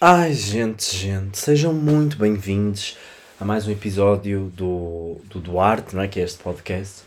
[0.00, 2.96] Ai, gente, gente, sejam muito bem-vindos
[3.40, 6.06] a mais um episódio do, do Duarte, não é?
[6.06, 7.02] Que é este podcast.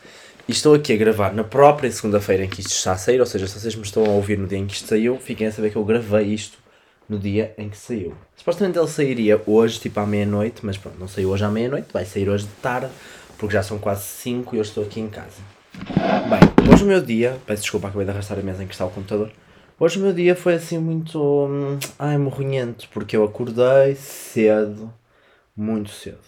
[0.46, 3.26] E estou aqui a gravar na própria segunda-feira em que isto está a sair, ou
[3.26, 5.54] seja, se vocês me estão a ouvir no dia em que isto saiu, fiquem a
[5.54, 6.58] saber que eu gravei isto
[7.08, 8.14] no dia em que saiu.
[8.36, 12.04] Supostamente ele sairia hoje, tipo à meia-noite, mas pronto, não saiu hoje à meia-noite, vai
[12.04, 12.92] sair hoje de tarde,
[13.38, 15.40] porque já são quase 5 e eu estou aqui em casa.
[16.30, 18.86] Bem, hoje o meu dia, peço desculpa, acabei de arrastar a mesa em que está
[18.86, 19.32] o computador.
[19.84, 21.20] Hoje o meu dia foi assim muito.
[21.20, 24.94] hum, Ai, morrinhento, porque eu acordei cedo,
[25.58, 26.22] muito cedo,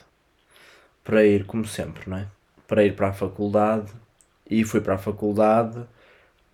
[1.04, 2.26] para ir, como sempre, não é?
[2.68, 3.92] Para ir para a faculdade
[4.50, 5.80] e fui para a faculdade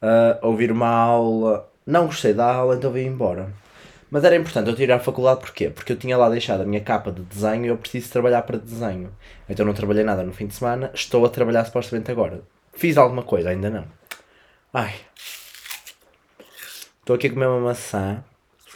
[0.02, 1.72] a ouvir uma aula.
[1.86, 3.50] Não gostei da aula, então vim embora.
[4.12, 5.70] Mas era importante eu tirar a faculdade porquê?
[5.70, 8.58] Porque eu tinha lá deixado a minha capa de desenho e eu preciso trabalhar para
[8.58, 9.10] desenho.
[9.50, 12.42] Então não trabalhei nada no fim de semana, estou a trabalhar supostamente agora.
[12.74, 13.86] Fiz alguma coisa, ainda não.
[14.74, 14.94] Ai,
[17.10, 18.24] Estou aqui a comer uma maçã.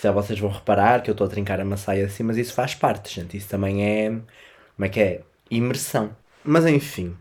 [0.02, 2.52] Já vocês vão reparar que eu estou a trincar a maçã e assim, mas isso
[2.52, 3.38] faz parte, gente.
[3.38, 4.10] Isso também é.
[4.10, 5.22] Como é que é?
[5.52, 6.18] Imersão.
[6.44, 7.16] Mas enfim,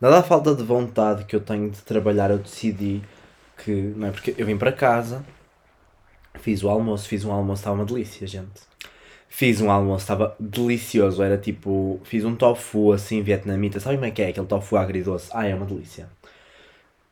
[0.00, 3.00] dada a falta de vontade que eu tenho de trabalhar, eu decidi
[3.56, 3.70] que.
[3.70, 4.10] Não é?
[4.10, 5.24] Porque eu vim para casa,
[6.40, 8.60] fiz o almoço, fiz um almoço, estava uma delícia, gente.
[9.28, 11.22] Fiz um almoço, estava delicioso.
[11.22, 12.00] Era tipo.
[12.02, 13.78] Fiz um tofu assim, vietnamita.
[13.78, 14.30] Sabe como é que é?
[14.30, 15.30] Aquele tofu agridoce.
[15.32, 16.08] Ai, é uma delícia.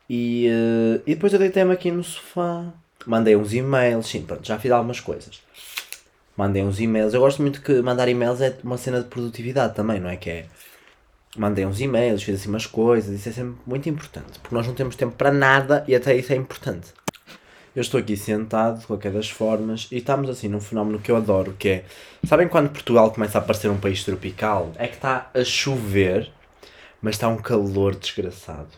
[0.09, 2.73] E, eh, e depois eu deitei-me aqui no sofá,
[3.05, 5.41] mandei uns e-mails, sim, pronto, já fiz algumas coisas.
[6.35, 9.99] Mandei uns e-mails, eu gosto muito que mandar e-mails é uma cena de produtividade também,
[9.99, 10.17] não é?
[10.17, 10.45] Que é,
[11.35, 14.73] mandei uns e-mails, fiz assim umas coisas, isso é sempre muito importante, porque nós não
[14.73, 16.93] temos tempo para nada e até isso é importante.
[17.75, 21.15] Eu estou aqui sentado, de qualquer das formas, e estamos assim num fenómeno que eu
[21.15, 21.85] adoro, que é,
[22.25, 24.71] sabem quando Portugal começa a parecer um país tropical?
[24.77, 26.31] É que está a chover,
[27.01, 28.69] mas está um calor desgraçado.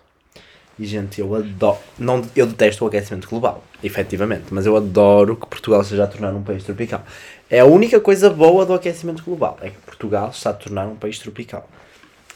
[0.79, 1.77] E gente, eu adoro.
[1.97, 6.33] Não, eu detesto o aquecimento global, efetivamente, mas eu adoro que Portugal esteja a tornar
[6.33, 7.03] um país tropical.
[7.49, 10.95] É a única coisa boa do aquecimento global, é que Portugal está a tornar um
[10.95, 11.69] país tropical.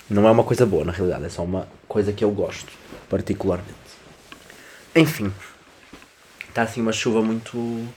[0.09, 2.71] Não é uma coisa boa, na realidade, é só uma coisa que eu gosto,
[3.09, 3.71] particularmente.
[4.93, 5.31] Enfim,
[6.49, 7.87] está assim uma chuva muito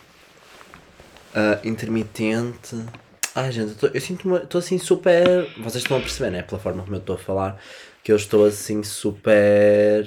[1.35, 2.77] ah, intermitente.
[3.35, 4.39] Ai gente, eu, tô- eu sinto-me.
[4.39, 5.47] Estou assim super.
[5.59, 6.43] Vocês estão a perceber, né?
[6.43, 7.61] Pela forma como eu estou a falar,
[8.03, 10.07] que eu estou assim super.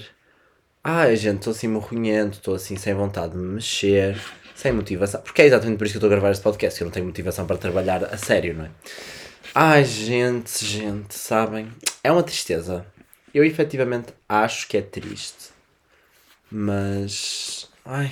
[0.83, 4.17] Ai, gente, estou assim morronhento, estou assim sem vontade de me mexer,
[4.55, 5.21] sem motivação.
[5.21, 6.91] Porque é exatamente por isso que eu estou a gravar este podcast, que eu não
[6.91, 8.71] tenho motivação para trabalhar a sério, não é?
[9.53, 11.69] Ai, gente, gente, sabem?
[12.01, 12.85] É uma tristeza.
[13.33, 15.49] Eu efetivamente acho que é triste.
[16.49, 17.69] Mas.
[17.83, 18.11] Ai.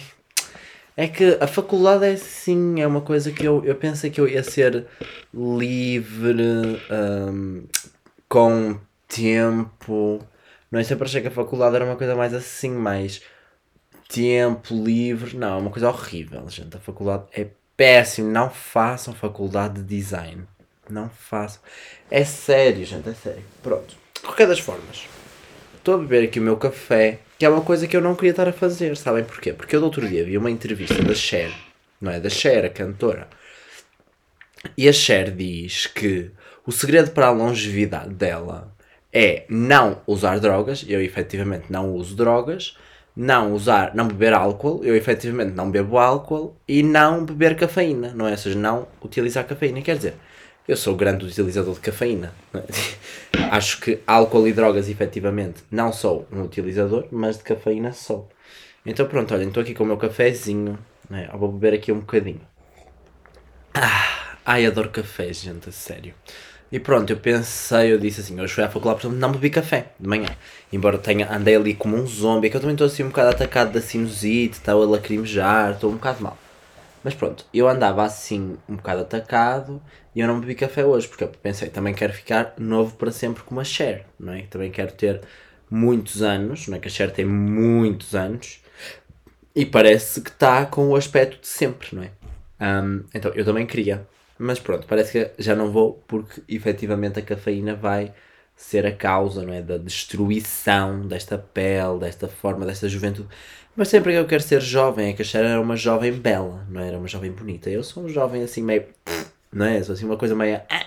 [0.95, 4.27] É que a faculdade é assim, é uma coisa que eu, eu pensei que eu
[4.27, 4.88] ia ser
[5.33, 7.63] livre, hum,
[8.27, 10.19] com tempo.
[10.72, 13.22] Não, eu sempre achei que a faculdade era uma coisa mais assim, mais
[14.07, 15.38] tempo livre.
[15.38, 16.75] Não, é uma coisa horrível, gente.
[16.75, 18.29] A faculdade é péssimo.
[18.29, 20.44] Não façam faculdade de design.
[20.89, 21.61] Não façam.
[22.09, 23.44] É sério, gente, é sério.
[23.61, 23.95] Pronto.
[24.13, 25.06] De qualquer das formas,
[25.77, 28.31] estou a beber aqui o meu café, que é uma coisa que eu não queria
[28.31, 28.97] estar a fazer.
[28.97, 29.53] Sabem porquê?
[29.53, 31.53] Porque eu do outro dia vi uma entrevista da Cher,
[32.01, 32.19] não é?
[32.19, 33.27] Da Cher, a cantora.
[34.77, 36.31] E a Cher diz que
[36.66, 38.75] o segredo para a longevidade dela
[39.17, 42.78] é não usar drogas, eu efetivamente não uso drogas,
[43.16, 48.27] não usar, não beber álcool, eu efetivamente não bebo álcool e não beber cafeína, não
[48.27, 48.31] é?
[48.31, 49.81] Ou seja, não utilizar cafeína.
[49.81, 50.13] Quer dizer,
[50.67, 52.31] eu sou grande utilizador de cafeína.
[52.53, 52.61] é?
[53.50, 58.29] Acho que álcool e drogas, efetivamente, não sou um utilizador, mas de cafeína sou.
[58.85, 60.77] Então pronto, olhem, estou aqui com o meu cafezinho,
[61.09, 61.27] né?
[61.33, 62.41] Vou beber aqui um bocadinho.
[64.45, 66.13] Ai, adoro café, gente, sério.
[66.69, 69.94] E pronto, eu pensei, eu disse assim, hoje fui à faculdade, portanto não bebi café
[69.97, 70.28] de manhã.
[70.72, 73.72] Embora tenha, andei ali como um zombie, que eu também estou assim um bocado atacado
[73.72, 76.38] da sinusite, estava a lacrimejar, estou um bocado mal.
[77.03, 79.81] Mas pronto, eu andava assim um bocado atacado
[80.13, 83.44] e eu não bebi café hoje, porque eu pensei, também quero ficar novo para sempre
[83.44, 84.41] como a Cher, não é?
[84.41, 85.22] Também quero ter
[85.69, 86.79] muitos anos, não é?
[86.81, 88.61] Que a Cher tem muitos anos
[89.56, 92.11] e parece que está com o aspecto de sempre, não é?
[92.59, 94.06] Ahm, então eu também queria,
[94.37, 98.13] mas pronto, parece que já não vou porque efetivamente a cafeína vai
[98.56, 99.62] ser a causa, não é?
[99.62, 103.29] Da destruição desta pele, desta forma, desta juventude.
[103.75, 106.65] Mas sempre que eu quero ser jovem, é que a Cher era uma jovem bela,
[106.67, 106.88] não é?
[106.88, 107.69] era uma jovem bonita.
[107.69, 108.85] Eu sou um jovem assim meio.
[109.53, 109.83] Não é?
[109.83, 110.59] Sou assim uma coisa meio.
[110.69, 110.85] ah.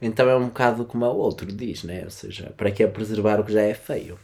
[0.00, 2.02] Então é um bocado como o outro diz, né?
[2.04, 4.18] Ou seja, para que é preservar o que já é feio?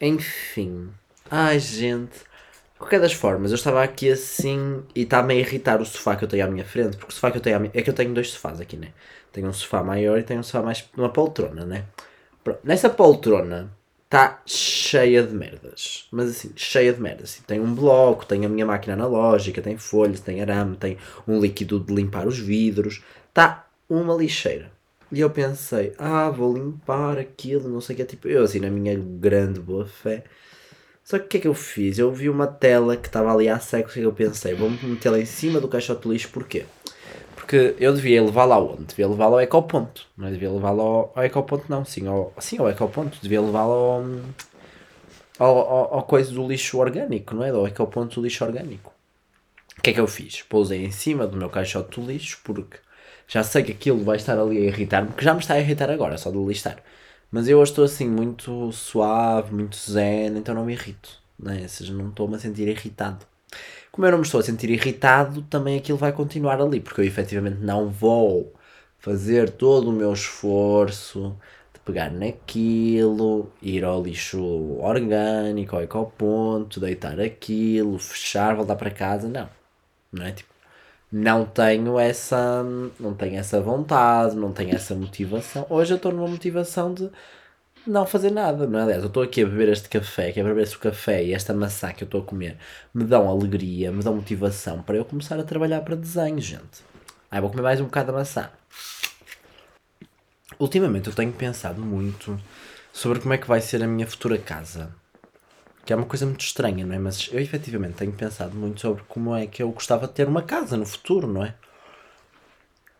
[0.00, 0.90] Enfim.
[1.30, 2.20] Ai, gente.
[2.78, 6.28] Qualquer das formas, eu estava aqui assim e está-me a irritar o sofá que eu
[6.28, 7.70] tenho à minha frente, porque o sofá que eu tenho à minha...
[7.74, 8.88] É que eu tenho dois sofás aqui, né?
[9.32, 10.84] Tenho um sofá maior e tenho um sofá mais...
[10.96, 11.84] Uma poltrona, né?
[12.42, 12.60] Pronto.
[12.64, 13.70] Nessa poltrona
[14.04, 16.06] está cheia de merdas.
[16.10, 17.30] Mas assim, cheia de merdas.
[17.30, 21.40] Assim, tem um bloco, tem a minha máquina analógica, tem folhas, tem arame, tem um
[21.40, 23.02] líquido de limpar os vidros.
[23.28, 24.70] Está uma lixeira.
[25.10, 28.28] E eu pensei, ah, vou limpar aquilo, não sei o que é tipo.
[28.28, 30.24] Eu assim, na minha grande boa fé.
[31.04, 31.98] Só que o que é que eu fiz?
[31.98, 35.26] Eu vi uma tela que estava ali há séculos e eu pensei, vou metê-la em
[35.26, 36.64] cima do caixote de lixo, porquê?
[37.36, 38.84] Porque eu devia levá-la aonde?
[38.84, 40.06] Devia levá-la ao ecoponto.
[40.16, 40.30] Não é?
[40.30, 41.84] devia levá-la ao, ao ecoponto, não.
[41.84, 43.18] Sim, ao, sim, ao ecoponto.
[43.20, 44.04] Devia levá-la ao,
[45.38, 47.52] ao, ao, ao coisa do lixo orgânico, não é?
[47.52, 48.90] Do ecoponto do lixo orgânico.
[49.78, 50.40] O que é que eu fiz?
[50.40, 52.78] Pousei em cima do meu caixote de lixo porque
[53.28, 55.90] já sei que aquilo vai estar ali a irritar-me, que já me está a irritar
[55.90, 56.78] agora, só de listar.
[57.34, 61.20] Mas eu hoje estou assim muito suave, muito zen, então não me irrito.
[61.36, 61.62] Né?
[61.62, 63.26] Ou seja, não estou-me a sentir irritado.
[63.90, 67.04] Como eu não me estou a sentir irritado, também aquilo vai continuar ali, porque eu
[67.04, 68.54] efetivamente não vou
[69.00, 71.36] fazer todo o meu esforço
[71.72, 74.40] de pegar naquilo, ir ao lixo
[74.78, 79.26] orgânico, ao ecoponto, deitar aquilo, fechar, voltar para casa.
[79.28, 79.48] Não.
[80.12, 80.30] Não é?
[80.30, 80.53] Tipo,
[81.14, 82.64] não tenho essa
[82.98, 85.64] não tenho essa vontade, não tenho essa motivação.
[85.70, 87.08] Hoje eu estou numa motivação de
[87.86, 88.82] não fazer nada, não é?
[88.82, 91.22] Aliás, eu estou aqui a beber este café, que é para ver se o café
[91.22, 92.58] e esta maçã que eu estou a comer
[92.92, 96.82] me dão alegria, me dão motivação para eu começar a trabalhar para desenho, gente.
[97.30, 98.50] Aí vou comer mais um bocado de maçã.
[100.58, 102.36] Ultimamente eu tenho pensado muito
[102.92, 104.92] sobre como é que vai ser a minha futura casa.
[105.84, 106.98] Que é uma coisa muito estranha, não é?
[106.98, 110.42] Mas eu efetivamente tenho pensado muito sobre como é que eu gostava de ter uma
[110.42, 111.54] casa no futuro, não é?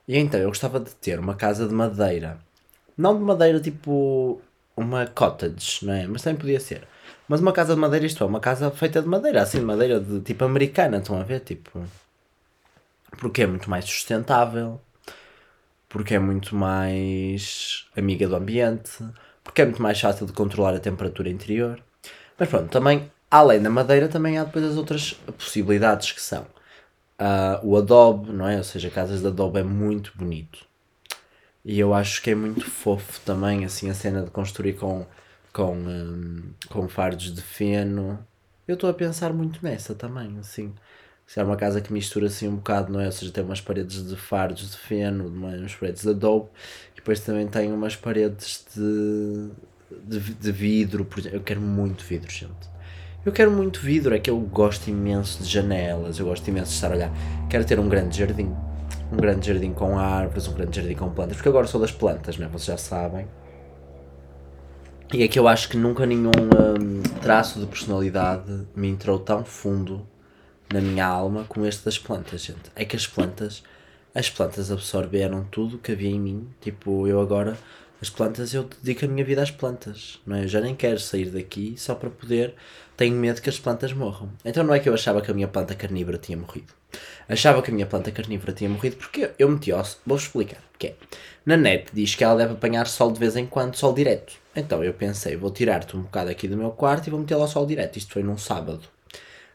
[0.07, 2.39] E então eu gostava de ter uma casa de madeira.
[2.97, 4.41] Não de madeira tipo
[4.77, 6.07] uma cottage, não é?
[6.07, 6.87] Mas também podia ser.
[7.29, 10.01] Mas uma casa de madeira, isto é, uma casa feita de madeira, assim, de madeira
[10.01, 11.41] de tipo americana, estão a ver?
[11.41, 11.85] Tipo.
[13.19, 14.81] Porque é muito mais sustentável,
[15.89, 19.05] porque é muito mais amiga do ambiente,
[19.43, 21.81] porque é muito mais fácil de controlar a temperatura interior.
[22.39, 26.43] Mas pronto, também, além da madeira, também há depois as outras possibilidades que são
[27.19, 28.57] uh, o adobe, não é?
[28.57, 30.67] Ou seja, casas de adobe é muito bonito.
[31.65, 35.07] E eu acho que é muito fofo também, assim, a cena de construir com,
[35.53, 38.19] com, um, com fardos de feno.
[38.69, 40.75] Eu estou a pensar muito nessa também, assim.
[41.27, 43.07] Se é uma casa que mistura assim um bocado, não é?
[43.07, 46.51] Ou seja, tem umas paredes de fardos de feno, umas paredes de adobe,
[46.93, 49.51] e depois também tem umas paredes de,
[50.03, 51.39] de, de vidro, por exemplo.
[51.39, 52.75] Eu quero muito vidro, gente.
[53.25, 56.75] Eu quero muito vidro, é que eu gosto imenso de janelas, eu gosto imenso de
[56.75, 57.13] estar a olhar.
[57.49, 58.55] Quero ter um grande jardim.
[59.11, 62.37] Um grande jardim com árvores, um grande jardim com plantas, porque agora sou das plantas,
[62.37, 62.49] né?
[62.53, 63.27] vocês já sabem.
[65.13, 69.45] E é que eu acho que nunca nenhum um, traço de personalidade me entrou tão
[69.45, 70.07] fundo
[70.73, 72.73] na minha alma como este das plantas, gente.
[72.75, 73.63] É que as plantas,
[74.15, 76.49] as plantas absorveram tudo que havia em mim.
[76.61, 77.57] Tipo, eu agora
[78.05, 80.45] as plantas, eu dedico a minha vida às plantas, não é?
[80.45, 82.55] Eu já nem quero sair daqui só para poder.
[82.97, 84.31] Tenho medo que as plantas morram.
[84.45, 86.73] Então não é que eu achava que a minha planta carnívora tinha morrido.
[87.29, 89.83] Achava que a minha planta carnívora tinha morrido porque eu meti ao.
[90.07, 90.61] Vou explicar.
[90.79, 90.95] Que é,
[91.47, 94.35] na net diz que ela deve apanhar sol de vez em quando, sol direto.
[94.55, 97.45] Então eu pensei, vou tirar-te um bocado aqui do meu quarto e vou meter lá
[97.45, 97.97] ao sol direto.
[97.97, 98.83] Isto foi num sábado.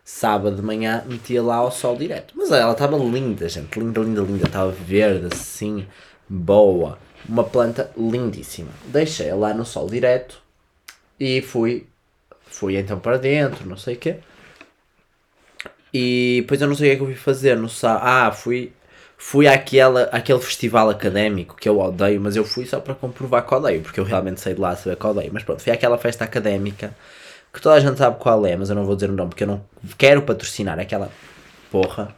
[0.04, 2.34] Sábado de manhã metia lá ao sol direto.
[2.36, 3.80] Mas ela estava linda, gente.
[3.80, 4.48] Linda, linda, linda.
[4.48, 5.86] Estava verde assim,
[6.28, 8.72] boa uma planta lindíssima.
[8.86, 10.42] Deixei-a lá no sol direto
[11.20, 11.88] e fui,
[12.48, 14.18] fui então para dentro, não sei o quê.
[15.94, 18.02] E depois eu não sei o que é que eu fui fazer no sábado.
[18.06, 18.72] Ah, fui,
[19.18, 23.54] fui àquela, àquele festival académico que eu odeio, mas eu fui só para comprovar que
[23.54, 25.32] odeio, porque eu realmente sei de lá saber que odeio.
[25.34, 26.96] Mas pronto, fui àquela festa académica
[27.52, 29.44] que toda a gente sabe qual é, mas eu não vou dizer o nome porque
[29.44, 29.66] eu não
[29.98, 31.12] quero patrocinar aquela
[31.72, 32.16] porra.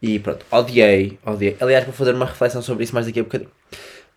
[0.00, 1.56] E pronto, odiei, odiei.
[1.60, 3.50] Aliás, vou fazer uma reflexão sobre isso mais daqui a bocadinho.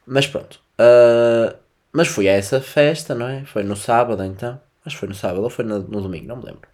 [0.05, 0.59] Mas pronto.
[0.79, 1.55] Uh,
[1.91, 3.45] mas fui a essa festa, não é?
[3.45, 4.59] Foi no sábado então.
[4.85, 6.67] Acho que foi no sábado ou foi no, no domingo, não me lembro.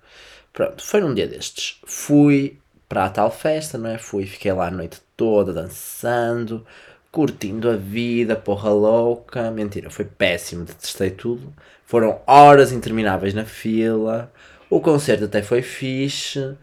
[0.53, 1.79] Pronto, foi num dia destes.
[1.85, 2.57] Fui
[2.87, 3.97] para a tal festa, não é?
[3.97, 6.65] Fui, fiquei lá a noite toda dançando,
[7.11, 9.51] curtindo a vida, porra louca.
[9.51, 11.53] Mentira, foi péssimo, detestei tudo.
[11.85, 14.31] Foram horas intermináveis na fila.
[14.69, 16.55] O concerto até foi fixe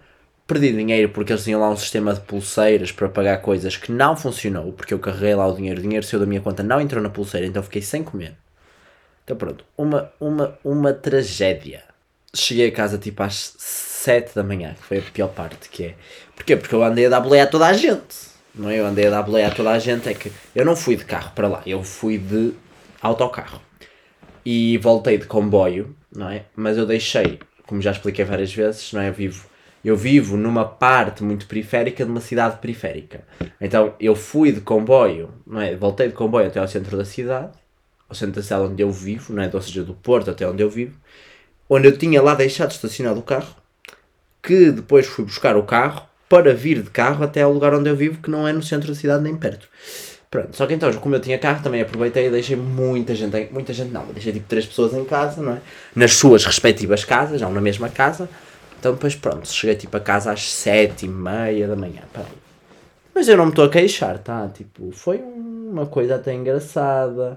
[0.46, 4.16] perdi dinheiro porque eles tinham lá um sistema de pulseiras para pagar coisas que não
[4.16, 7.02] funcionou, porque eu carreguei lá o dinheiro, o dinheiro saiu da minha conta, não entrou
[7.02, 8.34] na pulseira, então fiquei sem comer.
[9.24, 11.82] Então pronto, uma, uma, uma tragédia.
[12.32, 15.94] Cheguei a casa tipo às 7 da manhã, que foi a pior parte que é.
[16.34, 16.56] Porquê?
[16.56, 18.36] Porque eu andei a dar boleia a toda a gente.
[18.54, 18.78] Não é?
[18.78, 21.04] Eu andei a dar boleia a toda a gente, é que eu não fui de
[21.04, 22.52] carro para lá, eu fui de
[23.02, 23.60] autocarro.
[24.44, 26.44] E voltei de comboio, não é?
[26.54, 29.10] Mas eu deixei, como já expliquei várias vezes, não é?
[29.10, 29.44] Vivo
[29.86, 33.20] eu vivo numa parte muito periférica de uma cidade periférica.
[33.60, 35.76] Então eu fui de comboio, não é?
[35.76, 37.52] Voltei de comboio até ao centro da cidade,
[38.08, 39.50] ao centro da cidade onde eu vivo, não é?
[39.52, 40.98] ou seja, do Porto até onde eu vivo,
[41.70, 43.54] onde eu tinha lá deixado estacionado o carro,
[44.42, 47.94] que depois fui buscar o carro para vir de carro até ao lugar onde eu
[47.94, 49.68] vivo, que não é no centro da cidade nem perto.
[50.28, 53.72] Pronto, só que então, como eu tinha carro, também aproveitei e deixei muita gente, muita
[53.72, 55.60] gente não, deixei tipo três pessoas em casa, não é?
[55.94, 58.28] Nas suas respectivas casas, não na mesma casa.
[58.86, 62.02] Então depois pronto, cheguei tipo a casa às sete e meia da manhã.
[63.12, 64.46] Mas eu não me estou a queixar, tá?
[64.46, 67.36] Tipo, foi uma coisa até engraçada,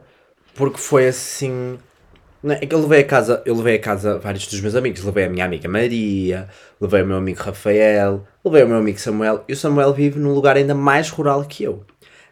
[0.54, 1.80] porque foi assim...
[2.44, 2.60] Não é?
[2.62, 5.26] é que eu levei a casa, eu levei a casa vários dos meus amigos, levei
[5.26, 6.48] a minha amiga Maria,
[6.80, 10.36] levei o meu amigo Rafael, levei o meu amigo Samuel, e o Samuel vive num
[10.36, 11.84] lugar ainda mais rural que eu.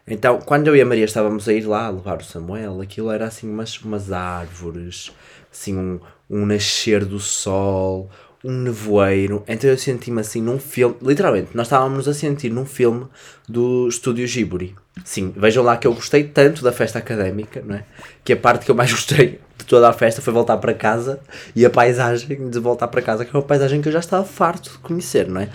[0.06, 3.10] Então, quando eu e a Maria estávamos a ir lá a levar o Samuel, aquilo
[3.10, 5.10] era assim umas, umas árvores,
[5.52, 5.98] assim um,
[6.30, 8.08] um nascer do sol,
[8.44, 9.42] um nevoeiro.
[9.48, 13.06] Então eu senti-me assim num filme, literalmente, nós estávamos a sentir num filme
[13.48, 14.74] do Estúdio Ghibli.
[15.04, 17.84] Sim, vejam lá que eu gostei tanto da festa académica, não é?
[18.24, 21.20] Que a parte que eu mais gostei de toda a festa foi voltar para casa
[21.54, 24.24] e a paisagem de voltar para casa, que é uma paisagem que eu já estava
[24.24, 25.48] farto de conhecer, não é?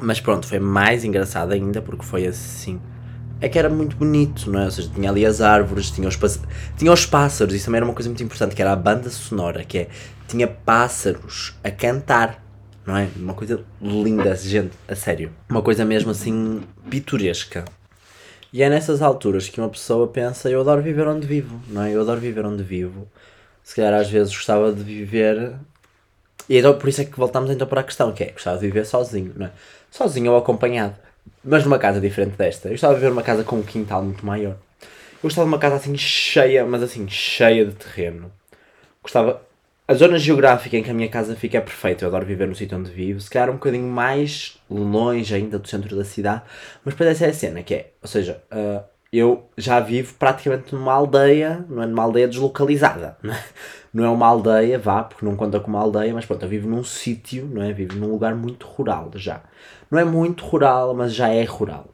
[0.00, 2.80] Mas pronto, foi mais engraçado ainda porque foi assim
[3.42, 4.64] é que era muito bonito, não é?
[4.66, 6.16] Ou seja, tinha ali as árvores, tinha os,
[6.78, 9.64] tinha os pássaros, isso também era uma coisa muito importante, que era a banda sonora,
[9.64, 9.88] que é,
[10.28, 12.42] tinha pássaros a cantar,
[12.86, 13.08] não é?
[13.16, 15.32] Uma coisa linda, gente, a sério.
[15.48, 17.64] Uma coisa mesmo assim, pitoresca.
[18.52, 21.92] E é nessas alturas que uma pessoa pensa, eu adoro viver onde vivo, não é?
[21.92, 23.08] Eu adoro viver onde vivo.
[23.62, 25.54] Se calhar às vezes gostava de viver...
[26.48, 28.66] E então por isso é que voltamos então para a questão, que é, gostava de
[28.66, 29.50] viver sozinho, não é?
[29.90, 30.96] Sozinho ou acompanhado
[31.44, 32.68] mas numa casa diferente desta.
[32.68, 34.52] Eu estava a ver uma casa com um quintal muito maior.
[34.82, 38.32] Eu gostava de uma casa assim cheia, mas assim, cheia de terreno.
[39.02, 39.42] Gostava.
[39.86, 42.04] A zona geográfica em que a minha casa fica é perfeita.
[42.04, 43.20] Eu adoro viver no sítio onde vivo.
[43.20, 46.42] Se calhar um bocadinho mais longe ainda do centro da cidade.
[46.84, 47.90] Mas depois essa é a cena, que é.
[48.00, 53.16] Ou seja, uh, eu já vivo praticamente numa aldeia, não é numa aldeia deslocalizada.
[53.22, 53.44] Não é,
[53.92, 56.82] não é uma aldeia, vá, porque não conta como aldeia, mas pronto, eu vivo num
[56.82, 57.74] sítio, não é?
[57.74, 59.42] Vivo num lugar muito rural já
[59.92, 61.84] não é muito rural, mas já é rural.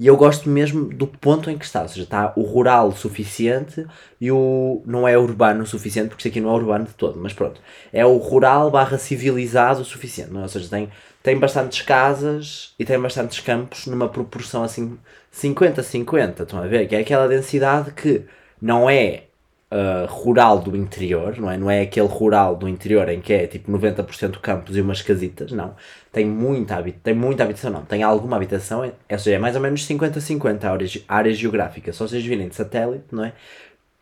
[0.00, 3.86] E eu gosto mesmo do ponto em que está, ou seja, está o rural suficiente
[4.18, 7.20] e o não é urbano o suficiente, porque isso aqui não é urbano de todo,
[7.20, 7.60] mas pronto.
[7.92, 10.44] É o rural barra civilizado o suficiente, não é?
[10.44, 10.88] ou seja, tem,
[11.22, 14.98] tem bastantes casas e tem bastantes campos numa proporção assim
[15.34, 16.88] 50-50, estão a ver?
[16.88, 18.24] Que é aquela densidade que
[18.58, 19.24] não é
[19.70, 21.56] uh, rural do interior, não é?
[21.56, 25.52] Não é aquele rural do interior em que é tipo 90% campos e umas casitas,
[25.52, 25.74] não.
[26.12, 27.84] Tem muita, habit tem muita habitação, não.
[27.84, 31.96] Tem alguma habitação, é, ou seja, é mais ou menos 50-50 áreas, áreas geográficas.
[31.96, 33.32] Se vocês virem de satélite, não é?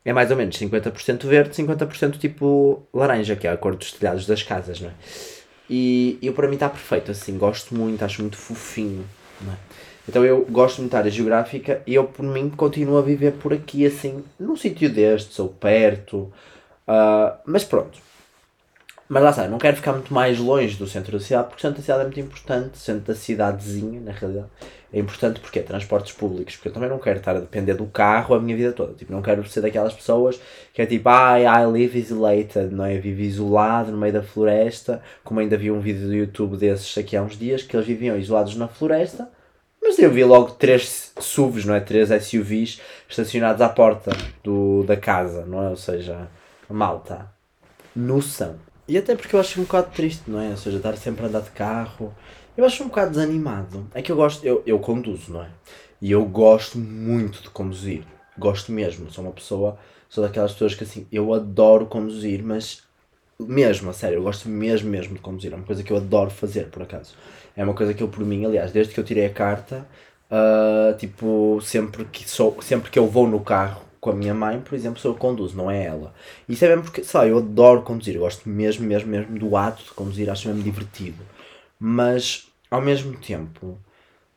[0.05, 4.27] É mais ou menos 50% verde, 50% tipo laranja, que é a cor dos telhados
[4.27, 4.93] das casas, não é?
[5.69, 9.05] E eu para mim está perfeito, assim, gosto muito, acho muito fofinho,
[9.43, 9.57] não é?
[10.09, 13.53] Então eu gosto muito da área geográfica e eu, por mim, continuo a viver por
[13.53, 16.33] aqui, assim, num sítio destes, ou perto.
[16.89, 17.99] Uh, mas pronto.
[19.07, 21.63] Mas lá está, não quero ficar muito mais longe do centro da cidade, porque o
[21.63, 24.49] centro da cidade é muito importante, o centro da cidadezinha, na realidade,
[24.93, 27.87] é importante porque é transportes públicos, porque eu também não quero estar a depender do
[27.87, 30.39] carro a minha vida toda, tipo, não quero ser daquelas pessoas
[30.75, 32.99] que é tipo, ah, I live isolated, não é?
[32.99, 37.17] Vivo isolado no meio da floresta, como ainda vi um vídeo do YouTube desses aqui
[37.17, 39.31] há uns dias, que eles viviam isolados na floresta,
[39.99, 41.81] mas eu vi logo três SUVs, não é?
[41.81, 44.13] Três SUVs estacionados à porta
[44.45, 45.71] do, da casa, não é?
[45.71, 46.29] Ou seja,
[46.71, 47.29] malta.
[47.97, 48.55] Noção.
[48.87, 50.51] E até porque eu acho um bocado triste, não é?
[50.51, 52.15] Ou seja, estar sempre a andar de carro.
[52.57, 53.89] Eu acho um bocado desanimado.
[53.93, 55.49] É que eu gosto, eu, eu conduzo, não é?
[56.01, 58.05] E eu gosto muito de conduzir.
[58.39, 59.11] Gosto mesmo.
[59.11, 62.85] Sou uma pessoa, sou daquelas pessoas que assim, eu adoro conduzir, mas
[63.37, 65.53] mesmo, a sério, eu gosto mesmo, mesmo de conduzir.
[65.53, 67.17] É uma coisa que eu adoro fazer, por acaso.
[67.59, 69.85] É uma coisa que eu, por mim, aliás, desde que eu tirei a carta,
[70.31, 74.61] uh, tipo, sempre que, sou, sempre que eu vou no carro com a minha mãe,
[74.61, 76.15] por exemplo, sou eu que conduzo, não é ela.
[76.49, 79.57] Isso é mesmo porque, sei lá, eu adoro conduzir, eu gosto mesmo, mesmo, mesmo do
[79.57, 81.19] ato de conduzir, acho mesmo divertido.
[81.81, 83.77] Mas, ao mesmo tempo,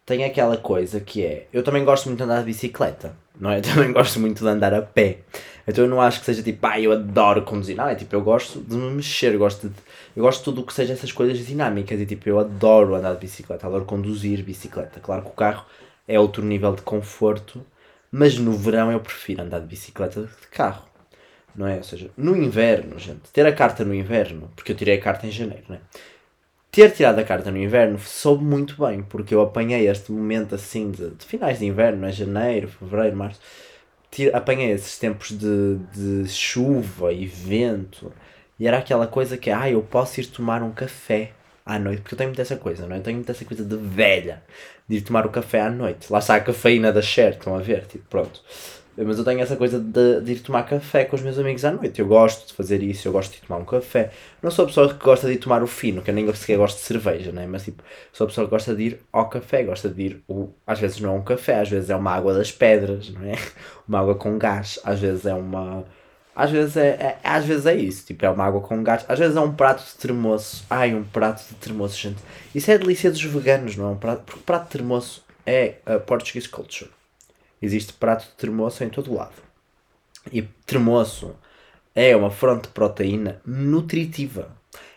[0.03, 3.57] tem aquela coisa que é, eu também gosto muito de andar de bicicleta, não é?
[3.59, 5.19] Eu também gosto muito de andar a pé.
[5.67, 7.75] Então eu não acho que seja tipo, ah, eu adoro conduzir.
[7.75, 9.75] Não, é tipo, eu gosto de me mexer, gosto de,
[10.15, 13.13] eu gosto de tudo o que seja essas coisas dinâmicas e tipo, eu adoro andar
[13.13, 14.99] de bicicleta, adoro conduzir bicicleta.
[14.99, 15.65] Claro que o carro
[16.07, 17.65] é outro nível de conforto,
[18.11, 20.85] mas no verão eu prefiro andar de bicicleta de carro.
[21.55, 21.77] Não é?
[21.77, 25.27] Ou seja, no inverno, gente, ter a carta no inverno, porque eu tirei a carta
[25.27, 25.79] em janeiro, não é?
[26.71, 30.89] Ter tirado a carta no inverno soube muito bem, porque eu apanhei este momento assim
[30.89, 33.41] de, de finais de inverno, é janeiro, fevereiro, março
[34.33, 38.11] apanhei esses tempos de, de chuva e vento
[38.61, 41.31] e era aquela coisa que, ah, eu posso ir tomar um café
[41.65, 42.99] à noite, porque eu tenho muita essa coisa, não é?
[42.99, 44.43] Eu tenho muita essa coisa de velha,
[44.87, 46.13] de ir tomar o café à noite.
[46.13, 47.87] Lá está a cafeína da Cher, estão a ver?
[47.87, 48.39] Tipo, pronto.
[48.95, 51.71] Mas eu tenho essa coisa de, de, ir tomar café com os meus amigos à
[51.71, 51.99] noite.
[51.99, 54.11] Eu gosto de fazer isso, eu gosto de tomar um café.
[54.43, 56.57] Não sou a pessoa que gosta de ir tomar o fino, que eu nem sequer
[56.57, 57.47] gosto de cerveja, né?
[57.47, 57.81] mas tipo,
[58.13, 60.23] sou a pessoa que gosta de ir ao café, gosta de ir.
[60.27, 63.23] O, às vezes não é um café, às vezes é uma água das pedras, não
[63.23, 63.33] é?
[63.89, 65.83] Uma água com gás, às vezes é uma.
[66.35, 69.19] Às vezes é, é, às vezes é isso, tipo, é uma água com gás, às
[69.19, 70.65] vezes é um prato de termoço.
[70.69, 72.19] Ai, um prato de termoço, gente.
[72.55, 73.91] Isso é a delícia dos veganos, não é?
[73.91, 76.89] Um prato, porque prato de termoço é a Portuguese culture.
[77.61, 79.33] Existe prato de termoço em todo lado.
[80.31, 81.35] E termoço
[81.93, 84.49] é uma fonte de proteína nutritiva.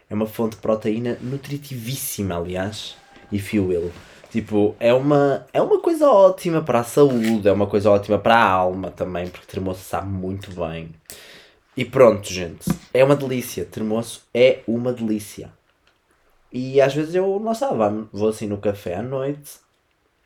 [0.08, 2.96] É uma fonte de proteína nutritivíssima, aliás.
[3.32, 3.90] E fuel.
[4.34, 8.34] Tipo, é uma, é uma coisa ótima para a saúde, é uma coisa ótima para
[8.34, 10.90] a alma também, porque termoço sabe muito bem.
[11.76, 12.68] E pronto, gente.
[12.92, 13.64] É uma delícia.
[13.64, 15.52] Termoço é uma delícia.
[16.52, 17.68] E às vezes eu, não sei,
[18.12, 19.52] vou assim no café à noite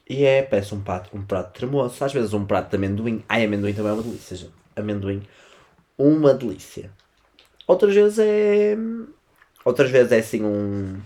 [0.08, 3.22] e é, peço um prato, um prato de termoço, às vezes um prato de amendoim.
[3.28, 4.54] Ai, amendoim também é uma delícia, gente.
[4.74, 5.22] Amendoim,
[5.98, 6.90] uma delícia.
[7.66, 8.74] Outras vezes é.
[9.66, 10.98] Outras vezes é assim um.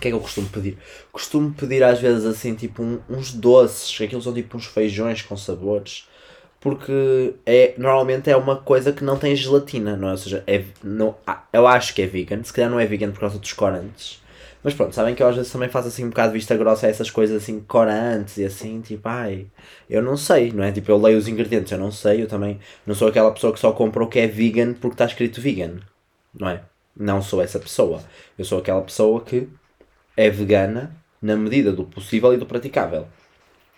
[0.00, 0.78] Que é que eu costumo pedir?
[1.12, 5.22] Costumo pedir às vezes assim, tipo um, uns doces, que aquilo são tipo uns feijões
[5.22, 6.08] com sabores.
[6.60, 10.10] Porque é, normalmente é uma coisa que não tem gelatina, não é?
[10.12, 13.10] Ou seja, é, não, ah, eu acho que é vegan, se calhar não é vegan
[13.12, 14.20] por causa dos corantes
[14.62, 16.86] mas pronto, sabem que eu às vezes também faço assim um bocado de vista grossa
[16.86, 19.46] a essas coisas assim corantes e assim, tipo, ai,
[19.88, 20.70] eu não sei, não é?
[20.70, 23.58] Tipo, eu leio os ingredientes, eu não sei, eu também não sou aquela pessoa que
[23.58, 25.78] só compra o que é vegan porque está escrito vegan,
[26.34, 26.62] não é?
[26.96, 28.02] Não sou essa pessoa.
[28.38, 29.48] Eu sou aquela pessoa que
[30.20, 33.06] é vegana na medida do possível e do praticável.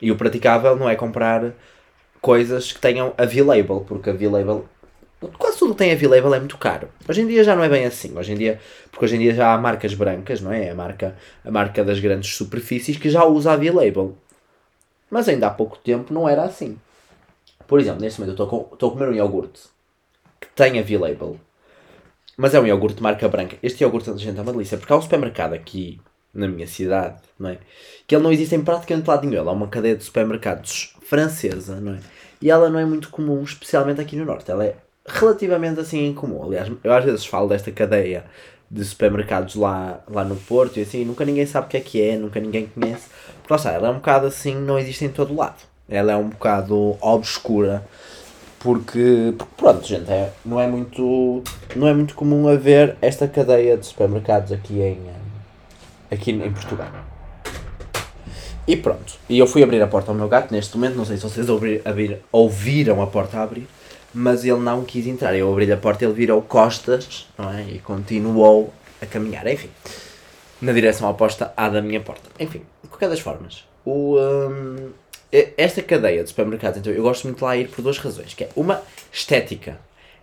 [0.01, 1.53] E o praticável não é comprar
[2.21, 4.67] coisas que tenham a V-Label, porque a V-Label
[5.39, 6.89] Quase tudo tem a V-Label, é muito caro.
[7.09, 8.17] Hoje em dia já não é bem assim.
[8.17, 10.71] Hoje em dia, porque hoje em dia já há marcas brancas, não é?
[10.71, 14.17] A marca, a marca das grandes superfícies que já usa a V-Label.
[15.09, 16.77] Mas ainda há pouco tempo não era assim.
[17.67, 19.63] Por exemplo, neste momento eu estou a comer um iogurte
[20.41, 21.39] que tem a V-Label.
[22.37, 23.57] Mas é um iogurte de marca branca.
[23.63, 24.77] Este iogurte, gente, é uma delícia.
[24.77, 26.01] Porque há um supermercado aqui
[26.35, 27.59] na minha cidade, não é?
[28.07, 29.43] Que ele não existe em praticamente lado nenhum.
[29.43, 31.99] Ele é uma cadeia de supermercados francesa, não é?
[32.41, 34.51] E ela não é muito comum, especialmente aqui no Norte.
[34.51, 36.43] Ela é relativamente assim incomum.
[36.43, 38.25] Aliás, eu às vezes falo desta cadeia
[38.71, 42.03] de supermercados lá, lá no Porto e assim, nunca ninguém sabe o que é que
[42.03, 43.09] é, nunca ninguém conhece.
[43.39, 45.63] Porque lá está, ela é um bocado assim, não existe em todo lado.
[45.89, 47.85] Ela é um bocado obscura.
[48.59, 51.43] Porque, porque pronto, gente, é, não, é muito,
[51.75, 55.01] não é muito comum haver esta cadeia de supermercados aqui em,
[56.13, 56.91] aqui em Portugal.
[58.67, 61.17] E pronto, e eu fui abrir a porta ao meu gato neste momento, não sei
[61.17, 63.67] se vocês ouvir, abrir, ouviram a porta abrir
[64.15, 65.35] mas ele não quis entrar.
[65.35, 67.63] Eu abri a porta, ele virou costas não é?
[67.63, 69.47] e continuou a caminhar.
[69.47, 69.71] Enfim,
[70.61, 72.29] na direção oposta à da minha porta.
[72.39, 74.91] Enfim, de qualquer das formas, o, um,
[75.57, 78.35] esta cadeia de supermercados, então, eu gosto muito de lá ir por duas razões.
[78.35, 79.79] Que é uma, estética.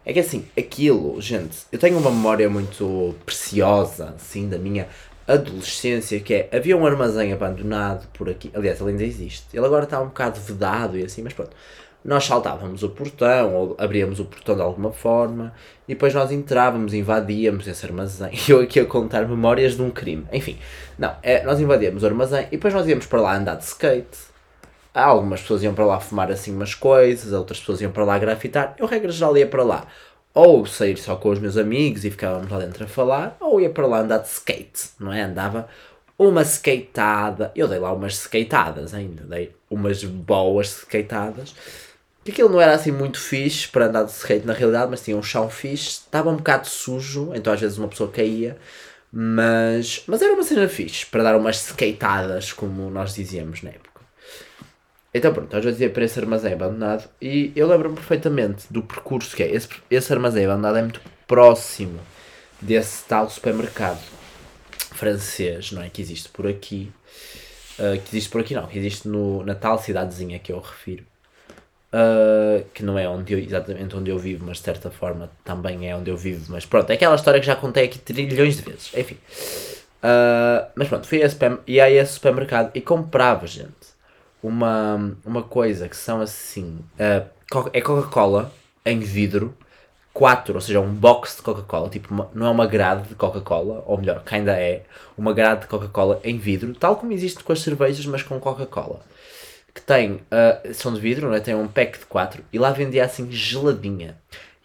[0.06, 4.88] É que assim, aquilo, gente, eu tenho uma memória muito preciosa, assim, da minha
[5.34, 9.84] adolescência, que é, havia um armazém abandonado por aqui, aliás, ele ainda existe, ele agora
[9.84, 11.52] está um bocado vedado e assim, mas pronto,
[12.04, 15.54] nós saltávamos o portão ou abríamos o portão de alguma forma
[15.88, 18.32] e depois nós entrávamos, invadíamos esse armazém.
[18.48, 20.26] Eu aqui a contar memórias de um crime.
[20.32, 20.58] Enfim,
[20.98, 24.30] não, é, nós invadíamos o armazém e depois nós íamos para lá andar de skate.
[24.94, 28.76] Algumas pessoas iam para lá fumar assim umas coisas, outras pessoas iam para lá grafitar.
[28.78, 29.86] Eu, regra geral, ia para lá
[30.34, 33.70] ou sair só com os meus amigos e ficávamos lá dentro a falar, ou ia
[33.70, 35.22] para lá andar de skate, não é?
[35.22, 35.68] Andava
[36.18, 37.52] uma skateada.
[37.56, 41.54] Eu dei lá umas skateadas ainda, dei umas boas skateadas
[42.30, 45.18] que aquilo não era assim muito fixe para andar de skate na realidade, mas tinha
[45.18, 48.58] um chão fixe, estava um bocado sujo, então às vezes uma pessoa caía,
[49.12, 53.88] mas, mas era uma cena fixe para dar umas skateadas, como nós dizíamos na época.
[55.13, 59.36] Então pronto, às vezes ia para esse armazém abandonado e eu lembro-me perfeitamente do percurso
[59.36, 59.52] que é.
[59.52, 62.00] Esse, esse armazém abandonado é muito próximo
[62.62, 64.02] desse tal supermercado
[64.93, 65.89] francês, não é?
[65.89, 66.91] Que existe por aqui.
[67.80, 71.06] Uh, que existe por aqui não, que existe no, na tal cidadezinha que eu refiro
[71.91, 75.89] Uh, que não é onde eu, exatamente onde eu vivo, mas de certa forma também
[75.89, 76.45] é onde eu vivo.
[76.52, 78.91] Mas pronto, é aquela história que já contei aqui trilhões de vezes.
[78.95, 79.17] Enfim.
[80.04, 83.88] Uh, mas pronto, fui a esse, e a esse supermercado e comprava, gente,
[84.41, 87.28] uma, uma coisa que são assim: uh,
[87.73, 88.52] é Coca-Cola
[88.86, 89.56] em vidro,
[90.13, 93.84] 4, ou seja, um box de Coca-Cola, tipo, uma, não é uma grade de Coca-Cola,
[93.86, 94.84] ou melhor, que ainda é,
[95.17, 99.02] uma grade de Coca-Cola em vidro, tal como existe com as cervejas, mas com Coca-Cola
[99.73, 101.39] que tem, uh, são de vidro, não é?
[101.39, 104.17] tem um pack de 4 e lá vendia assim geladinha.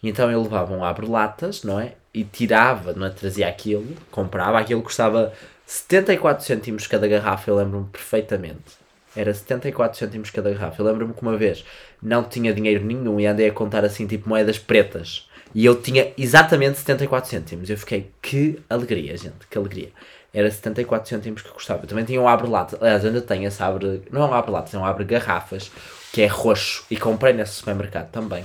[0.03, 1.95] E então eu levava um abre-latas, não é?
[2.13, 3.11] E tirava, não é?
[3.11, 5.33] Trazia aquilo, comprava, aquilo custava
[5.67, 8.84] 74 cêntimos cada garrafa, eu lembro-me perfeitamente.
[9.17, 10.81] Era 74 cêntimos cada garrafa.
[10.83, 11.65] Eu lembro-me que uma vez
[12.03, 15.29] não tinha dinheiro nenhum e andei a contar assim, tipo, moedas pretas.
[15.55, 17.71] E eu tinha exatamente 74 cêntimos.
[17.71, 19.91] Eu fiquei, que alegria, gente, que alegria.
[20.33, 21.85] Era 74 cêntimos que custava.
[21.85, 22.77] Eu também tinha um abre-lata.
[22.81, 24.03] Aliás, ainda tenho esse abre.
[24.11, 25.71] Não é um abre-lata, é um abre-garrafas,
[26.13, 26.85] que é roxo.
[26.91, 28.45] E comprei nesse supermercado também.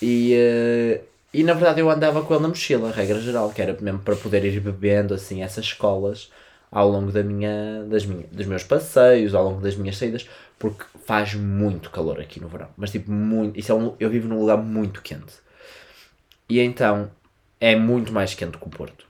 [0.00, 3.76] E, uh, e na verdade eu andava com ele na mochila, regra geral, que era
[3.80, 6.30] mesmo para poder ir bebendo assim essas escolas
[6.74, 10.84] ao longo da minha, das minha, dos meus passeios, ao longo das minhas saídas, porque
[11.06, 12.68] faz muito calor aqui no verão.
[12.76, 13.56] Mas tipo, muito.
[13.56, 15.34] Isso é um, eu vivo num lugar muito quente.
[16.48, 17.10] E então
[17.60, 19.06] é muito mais quente que o Porto.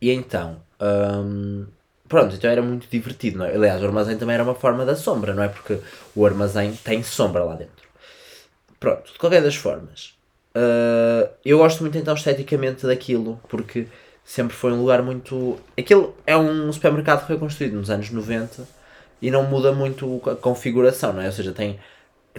[0.00, 1.66] E então, hum,
[2.06, 3.54] pronto, então era muito divertido, não é?
[3.54, 5.48] Aliás, o armazém também era uma forma da sombra, não é?
[5.48, 5.78] Porque
[6.14, 7.88] o armazém tem sombra lá dentro.
[8.78, 10.14] Pronto, de qualquer das formas.
[10.54, 13.86] Uh, eu gosto muito então esteticamente daquilo, porque
[14.30, 15.58] sempre foi um lugar muito.
[15.76, 18.62] Aquilo é um supermercado que foi construído nos anos 90
[19.20, 21.26] e não muda muito a configuração, não é?
[21.26, 21.80] Ou seja, tem,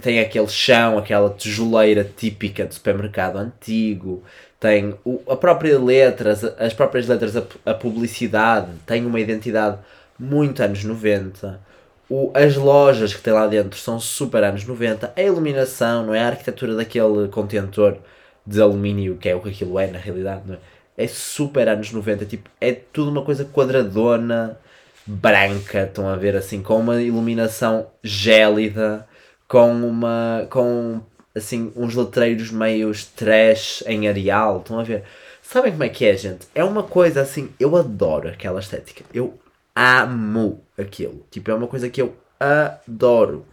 [0.00, 4.22] tem aquele chão, aquela tijoleira típica de supermercado antigo,
[4.58, 9.78] tem o, a própria letras, as próprias letras, a, a publicidade, tem uma identidade
[10.18, 11.60] muito anos 90.
[12.08, 15.12] O, as lojas que tem lá dentro são super anos 90.
[15.14, 16.20] A iluminação, não é?
[16.20, 17.98] A arquitetura daquele contentor
[18.46, 20.58] de alumínio, que é o que aquilo é na realidade, não é?
[20.96, 24.58] É super anos 90, tipo, é tudo uma coisa quadradona,
[25.06, 29.06] branca, estão a ver assim, com uma iluminação gélida,
[29.48, 30.46] com uma.
[30.50, 31.00] com
[31.34, 35.04] assim, uns letreiros meio trash em areal, estão a ver?
[35.42, 36.46] Sabem como é que é, gente?
[36.54, 39.04] É uma coisa assim, eu adoro aquela estética.
[39.12, 39.38] Eu
[39.74, 41.26] amo aquilo.
[41.30, 43.46] Tipo, é uma coisa que eu adoro.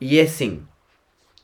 [0.00, 0.62] E é assim.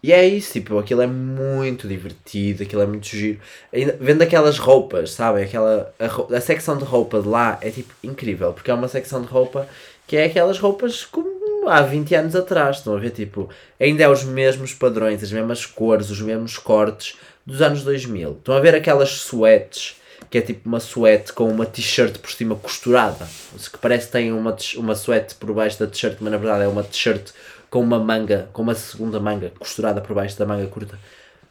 [0.05, 3.40] E é isso, tipo, aquilo é muito divertido, aquilo é muito giro.
[3.73, 5.45] Ainda, vendo aquelas roupas, sabem?
[5.45, 9.23] Aquela, a, a secção de roupa de lá é tipo incrível, porque é uma secção
[9.23, 9.67] de roupa
[10.07, 13.12] que é aquelas roupas como há 20 anos atrás, estão a ver?
[13.12, 13.49] Tipo,
[13.81, 18.33] ainda é os mesmos padrões, as mesmas cores, os mesmos cortes dos anos 2000.
[18.33, 19.97] Estão a ver aquelas suetes,
[20.29, 23.27] que é tipo uma suete com uma t-shirt por cima costurada,
[23.73, 26.69] que parece que tem uma, uma suete por baixo da t-shirt, mas na verdade é
[26.69, 27.31] uma t-shirt
[27.75, 30.97] com uma manga, com uma segunda manga costurada por baixo da manga curta.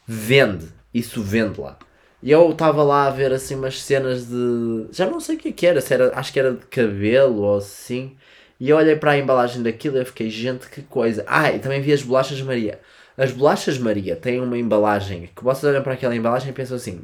[0.08, 1.78] Vende, isso vende lá.
[2.22, 4.88] E eu estava lá a ver assim umas cenas de.
[4.94, 7.42] Já não sei o que, é que era, se era, acho que era de cabelo
[7.42, 8.16] ou assim.
[8.58, 11.26] E eu olhei para a embalagem daquilo e eu fiquei, gente, que coisa.
[11.28, 12.80] Ah, e também vi as bolachas Maria.
[13.18, 17.02] As bolachas Maria têm uma embalagem que vocês olham para aquela embalagem e pensam assim: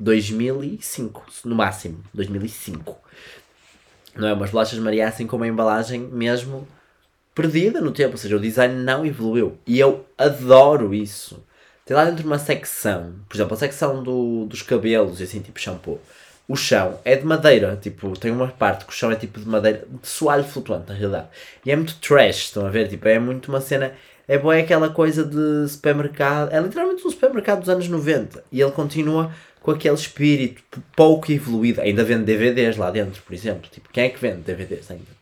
[0.00, 2.96] 2005, no máximo, 2005.
[4.16, 4.32] Não é?
[4.32, 6.66] Umas bolachas Maria assim com uma embalagem mesmo
[7.34, 9.58] perdida no tempo, ou seja, o design não evoluiu.
[9.66, 11.44] E eu adoro isso.
[11.84, 15.60] Tem lá dentro uma secção, por exemplo, a secção do, dos cabelos e assim, tipo
[15.60, 16.00] shampoo
[16.46, 19.48] o chão é de madeira, tipo, tem uma parte que o chão é tipo de
[19.48, 21.28] madeira, de soalho flutuante na realidade.
[21.64, 22.88] E é muito trash, estão a ver?
[22.88, 23.92] Tipo, é muito uma cena,
[24.28, 28.44] é boa aquela coisa de supermercado, é literalmente um supermercado dos anos 90.
[28.52, 31.80] E ele continua com aquele espírito pouco evoluído.
[31.80, 33.70] Ainda vende DVDs lá dentro, por exemplo.
[33.70, 35.13] Tipo, quem é que vende DVDs ainda?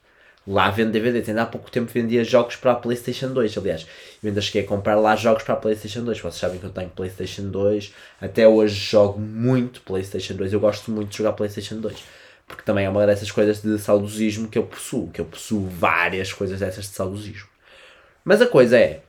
[0.46, 1.28] Lá vende DVDs.
[1.28, 3.57] Ainda há pouco tempo vendia jogos para a PlayStation 2.
[3.59, 3.87] Aliás,
[4.22, 6.20] eu ainda cheguei a comprar lá jogos para a PlayStation 2.
[6.20, 7.92] Vocês sabem que eu tenho PlayStation 2.
[8.20, 10.52] Até hoje jogo muito PlayStation 2.
[10.52, 11.96] Eu gosto muito de jogar PlayStation 2.
[12.46, 15.11] Porque também é uma dessas coisas de saudosismo que eu possuo.
[15.11, 17.48] Que eu possuo várias coisas dessas de saudosismo.
[18.24, 19.02] Mas a coisa é,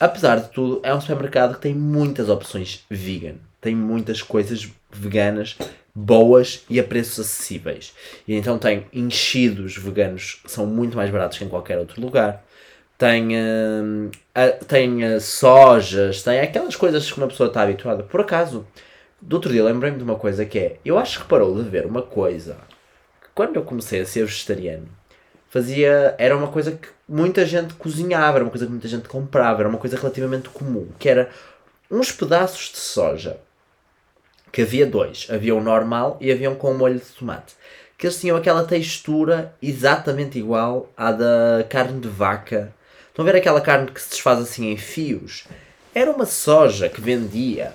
[0.00, 3.36] apesar de tudo, é um supermercado que tem muitas opções vegan.
[3.60, 5.56] Tem muitas coisas veganas
[5.98, 7.92] boas e a preços acessíveis.
[8.26, 12.44] E então tem enchidos veganos que são muito mais baratos que em qualquer outro lugar.
[12.96, 18.02] Tem, uh, uh, tem uh, sojas, tem aquelas coisas que uma pessoa está habituada.
[18.02, 18.66] Por acaso,
[19.20, 21.86] do outro dia lembrei-me de uma coisa que é: eu acho que parou de ver
[21.86, 22.56] uma coisa
[23.20, 24.88] que quando eu comecei a ser vegetariano
[25.48, 26.14] fazia.
[26.18, 29.68] era uma coisa que muita gente cozinhava, era uma coisa que muita gente comprava, era
[29.68, 31.30] uma coisa relativamente comum, que era
[31.90, 33.38] uns pedaços de soja
[34.52, 35.26] que havia dois.
[35.30, 37.54] Havia o normal e havia um com molho de tomate.
[37.96, 42.72] Que eles tinham aquela textura exatamente igual à da carne de vaca.
[43.08, 45.44] Estão a ver aquela carne que se desfaz assim em fios?
[45.94, 47.72] Era uma soja que vendia.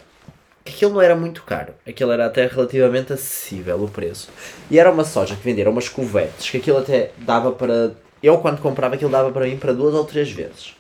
[0.65, 1.73] Aquilo não era muito caro.
[1.86, 4.29] Aquilo era até relativamente acessível o preço.
[4.71, 6.49] E era uma soja que vendia umas covetes.
[6.49, 7.91] Que aquilo até dava para.
[8.21, 10.73] Eu quando comprava aquilo dava para mim para duas ou três vezes.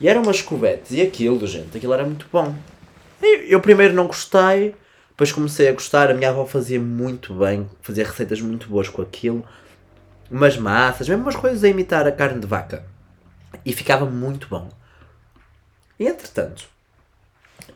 [0.00, 0.90] E eram umas covetes.
[0.90, 2.52] E aquilo, gente, aquilo era muito bom.
[3.22, 4.74] Eu primeiro não gostei
[5.20, 9.02] depois comecei a gostar, a minha avó fazia muito bem, fazia receitas muito boas com
[9.02, 9.44] aquilo,
[10.30, 12.86] umas massas, mesmo umas coisas a imitar a carne de vaca.
[13.62, 14.70] E ficava muito bom.
[15.98, 16.64] E entretanto,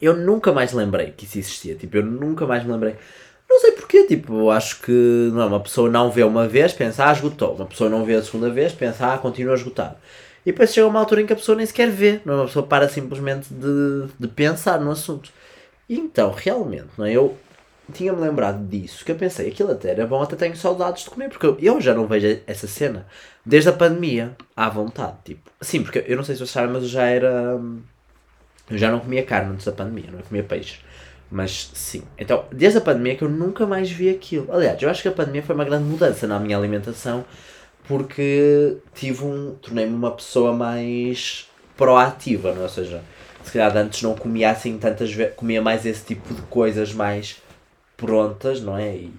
[0.00, 1.74] eu nunca mais lembrei que isso existia.
[1.74, 2.96] Tipo, eu nunca mais me lembrei.
[3.46, 7.12] Não sei porquê, tipo, acho que não, uma pessoa não vê uma vez, pensa, ah,
[7.12, 7.56] esgotou.
[7.56, 9.96] Uma pessoa não vê a segunda vez, pensa, ah, continua esgotado.
[10.46, 12.36] E depois chega uma altura em que a pessoa nem sequer vê, não é?
[12.38, 15.30] Uma pessoa para simplesmente de, de pensar no assunto.
[15.88, 17.12] Então, realmente, não é?
[17.12, 17.36] Eu
[17.92, 21.28] tinha-me lembrado disso, que eu pensei, aquilo até era bom, até tenho saudades de comer,
[21.28, 23.06] porque eu, eu já não vejo essa cena
[23.44, 25.50] desde a pandemia, à vontade, tipo.
[25.60, 27.60] Sim, porque eu não sei se vocês sabem, mas eu já era.
[28.70, 30.22] Eu já não comia carne antes da pandemia, não é?
[30.22, 30.80] comia peixe.
[31.30, 32.02] Mas sim.
[32.16, 34.50] Então, desde a pandemia que eu nunca mais vi aquilo.
[34.50, 37.24] Aliás, eu acho que a pandemia foi uma grande mudança na minha alimentação
[37.86, 39.54] porque tive um.
[39.60, 42.62] tornei-me uma pessoa mais proativa, não é?
[42.62, 43.02] Ou seja,
[43.44, 47.42] se calhar antes não comia assim tantas vezes, comia mais esse tipo de coisas mais
[47.96, 48.94] prontas, não é?
[48.94, 49.12] E,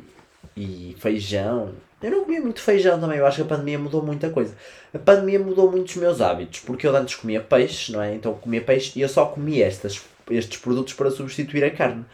[0.58, 1.74] e feijão.
[2.02, 4.54] Eu não comia muito feijão também, eu acho que a pandemia mudou muita coisa.
[4.94, 8.14] A pandemia mudou muito os meus hábitos, porque eu antes comia peixe, não é?
[8.16, 12.06] Então comia peixe e eu só comia estas, estes produtos para substituir a carne.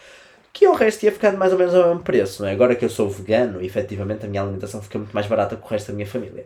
[0.54, 2.54] Que o resto ia ficando mais ou menos ao mesmo preço, não é?
[2.54, 5.68] Agora que eu sou vegano, efetivamente a minha alimentação fica muito mais barata que o
[5.68, 6.46] resto da minha família.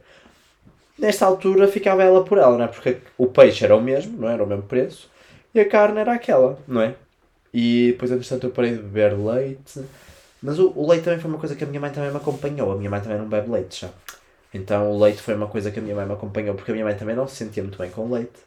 [0.97, 2.67] Nesta altura ficava ela por ela, não é?
[2.67, 4.34] Porque o peixe era o mesmo, não é?
[4.34, 5.10] era o mesmo preço,
[5.56, 6.96] e a carne era aquela, não é?
[7.54, 9.82] E depois, entretanto, eu parei de beber leite.
[10.44, 12.74] Mas o, o, leite também foi uma coisa que a minha mãe também me acompanhou.
[12.74, 13.89] A minha mãe também não bebe leite já.
[14.54, 16.86] Então o leite foi uma coisa que a minha mãe me acompanhou, porque a minha
[16.86, 18.46] mãe também não se sentia muito bem com leite.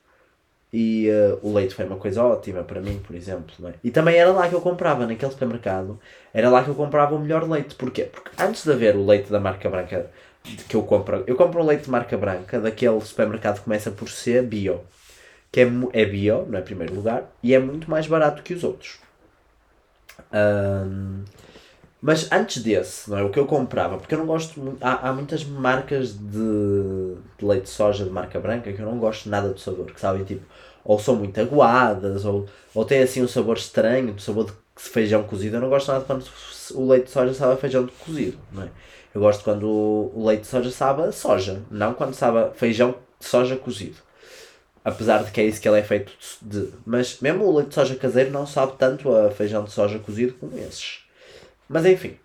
[0.71, 3.55] E uh, o leite foi uma coisa ótima para mim, por exemplo.
[3.69, 3.73] É?
[3.83, 5.99] E também era lá que eu comprava, naquele supermercado.
[6.35, 7.75] Era lá que eu comprava o melhor leite.
[7.75, 8.05] Porquê?
[8.05, 10.11] Porque antes de haver o leite da marca branca
[10.69, 14.11] que eu compro, eu compro um leite de marca branca daquele supermercado que começa por
[14.11, 14.83] ser bio.
[15.51, 18.65] Que é, é bio, não é primeiro lugar, e é muito mais barato que os
[18.65, 18.99] outros.
[20.33, 21.25] Um,
[22.01, 23.23] mas antes desse, não é?
[23.25, 24.79] O que eu comprava, porque eu não gosto muito.
[24.85, 28.99] Há, há muitas marcas de, de leite de soja de marca branca que eu não
[28.99, 30.45] gosto nada do sabor, que sabem tipo,
[30.85, 35.25] ou são muito aguadas, ou, ou tem assim um sabor estranho, do sabor de feijão
[35.25, 35.57] cozido.
[35.57, 36.25] Eu não gosto nada quando
[36.75, 38.69] o leite de soja sabe a feijão de cozido, não é?
[39.15, 42.95] Eu gosto quando o leite de soja sabe a soja, não quando sabe a feijão
[43.19, 43.97] de soja cozido.
[44.89, 46.71] Apesar de que é isso que ele é feito de.
[46.87, 50.33] Mas mesmo o leite de soja caseiro não sabe tanto a feijão de soja cozido
[50.35, 51.01] como esses.
[51.69, 52.17] Mas enfim.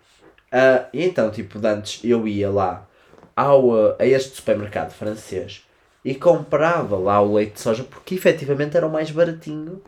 [0.52, 2.86] Uh, e então, tipo, antes eu ia lá
[3.36, 5.62] ao, uh, a este supermercado francês
[6.02, 9.82] e comprava lá o leite de soja porque efetivamente era o mais baratinho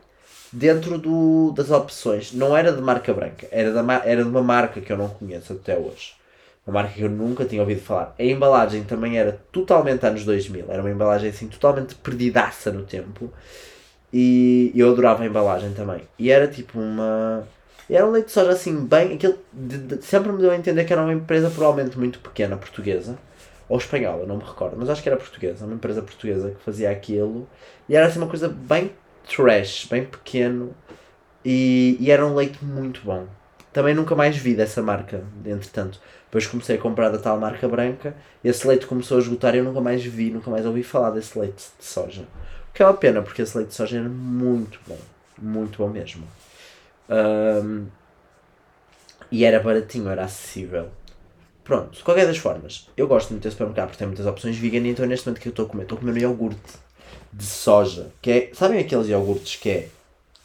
[0.51, 2.31] dentro do, das opções.
[2.31, 5.53] Não era de marca branca, era, da, era de uma marca que eu não conheço
[5.53, 6.13] até hoje.
[6.67, 8.13] Uma marca que eu nunca tinha ouvido falar.
[8.19, 10.65] A embalagem também era totalmente anos 2000.
[10.67, 13.31] Era uma embalagem assim totalmente perdidaça no tempo.
[14.11, 16.01] E eu adorava a embalagem também.
[16.19, 17.47] E era tipo uma
[17.89, 19.13] era um leite de soja assim, bem.
[19.13, 22.57] Aquilo, de, de, sempre me deu a entender que era uma empresa provavelmente muito pequena,
[22.57, 23.17] portuguesa.
[23.69, 24.75] Ou espanhola, não me recordo.
[24.77, 25.65] Mas acho que era portuguesa.
[25.65, 27.47] Uma empresa portuguesa que fazia aquilo.
[27.87, 28.91] E era assim uma coisa bem
[29.25, 30.75] trash, bem pequeno.
[31.45, 33.25] E, e era um leite muito bom.
[33.77, 36.01] Também nunca mais vi dessa marca, entretanto.
[36.25, 38.15] Depois comecei a comprar da tal marca branca.
[38.43, 41.37] Esse leite começou a esgotar e eu nunca mais vi, nunca mais ouvi falar desse
[41.37, 42.23] leite de soja.
[42.71, 44.97] O que é uma pena, porque esse leite de soja era muito bom.
[45.37, 46.27] Muito bom mesmo.
[47.07, 47.85] Um,
[49.31, 50.89] e era baratinho, era acessível.
[51.63, 54.87] Pronto, de qualquer das formas, eu gosto muito desse supermercado porque tem muitas opções vegan
[54.87, 56.73] então neste momento que eu estou a comer, estou a comer um iogurte
[57.31, 59.89] de soja, que é, sabem aqueles iogurtes que é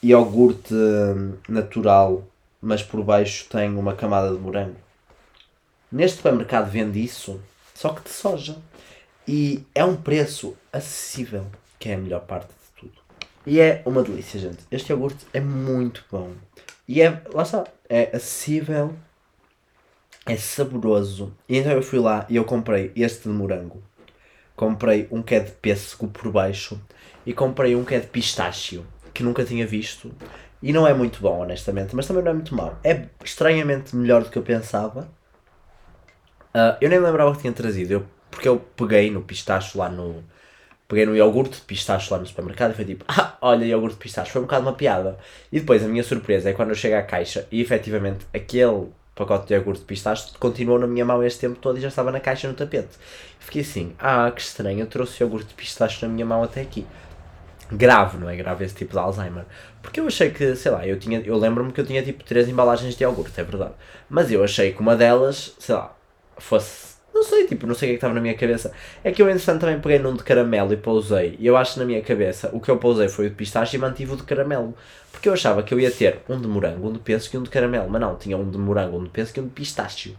[0.02, 2.28] iogurte hum, natural,
[2.62, 4.76] mas por baixo tem uma camada de morango?
[5.90, 7.42] Neste supermercado vende isso,
[7.74, 8.56] só que de soja.
[9.26, 11.46] E é um preço acessível,
[11.78, 13.02] que é a melhor parte de tudo.
[13.44, 14.60] E é uma delícia, gente.
[14.70, 16.32] Este iogurte é muito bom.
[16.88, 18.94] E é, lá está, é acessível,
[20.26, 21.32] é saboroso.
[21.48, 23.82] E então eu fui lá e eu comprei este de morango.
[24.54, 26.80] Comprei um que é de pêssego por baixo
[27.26, 30.12] e comprei um que é de pistácio, que nunca tinha visto.
[30.62, 32.78] E não é muito bom, honestamente, mas também não é muito mau.
[32.84, 35.08] É estranhamente melhor do que eu pensava.
[36.54, 40.22] Uh, eu nem lembrava que tinha trazido, eu, porque eu peguei no pistacho lá no,
[40.92, 44.02] peguei no iogurte de pistache lá no supermercado e foi tipo, ah, olha, iogurte de
[44.02, 45.18] pistache, foi um bocado uma piada.
[45.50, 49.48] E depois a minha surpresa é quando eu chego à caixa e efetivamente aquele pacote
[49.48, 52.20] de iogurte de pistache continuou na minha mão este tempo todo e já estava na
[52.20, 52.90] caixa no tapete.
[53.38, 56.86] Fiquei assim, ah, que estranho, eu trouxe iogurte de pistache na minha mão até aqui.
[57.72, 59.44] Grave, não é grave esse tipo de Alzheimer.
[59.80, 62.48] Porque eu achei que, sei lá, eu, tinha, eu lembro-me que eu tinha tipo três
[62.48, 63.72] embalagens de iogurte, é verdade.
[64.08, 65.94] Mas eu achei que uma delas, sei lá,
[66.38, 68.72] fosse não sei, tipo, não sei o que, é que estava na minha cabeça.
[69.04, 71.36] É que eu, entretanto, também peguei num de caramelo e pousei.
[71.38, 73.76] E eu acho que na minha cabeça o que eu pousei foi o de pistache
[73.76, 74.74] e mantive o de caramelo.
[75.10, 77.42] Porque eu achava que eu ia ter um de morango, um de pêssego e um
[77.42, 77.88] de caramelo.
[77.90, 80.16] Mas não, tinha um de morango, um de pêssego e um de pistache.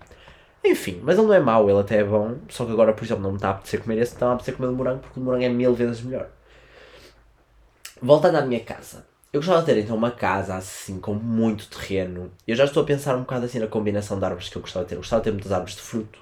[0.63, 2.35] Enfim, mas ele não é mau, ele até é bom.
[2.47, 4.55] Só que agora, por exemplo, não me está a apetecer comer esse, está a apetecer
[4.55, 6.29] comer de morango porque o morango é mil vezes melhor.
[8.05, 9.05] Voltando à minha casa.
[9.31, 12.29] Eu gostava de ter então uma casa assim, com muito terreno.
[12.45, 14.83] Eu já estou a pensar um bocado assim na combinação de árvores que eu gostava
[14.83, 14.95] de ter.
[14.95, 16.19] Eu gostava de ter muitas árvores de fruto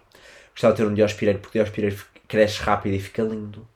[0.54, 3.68] Gostava de ter um diospireiro, porque o diospireiro cresce rápido e fica lindo.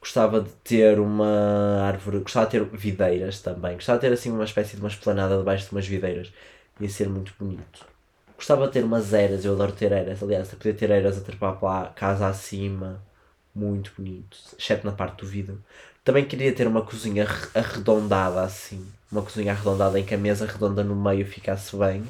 [0.00, 3.74] Gostava de ter uma árvore, gostava de ter videiras também.
[3.74, 6.32] Gostava de ter assim uma espécie de uma esplanada debaixo de umas videiras.
[6.80, 7.84] Ia ser muito bonito.
[8.34, 10.22] Gostava de ter umas eras, eu adoro ter eras.
[10.22, 13.02] Aliás, de poder ter eras a trepar para a casa acima.
[13.54, 14.38] Muito bonito.
[14.58, 15.62] Exceto na parte do vidro.
[16.04, 18.86] Também queria ter uma cozinha arredondada assim.
[19.10, 22.02] Uma cozinha arredondada em que a mesa redonda no meio ficasse bem.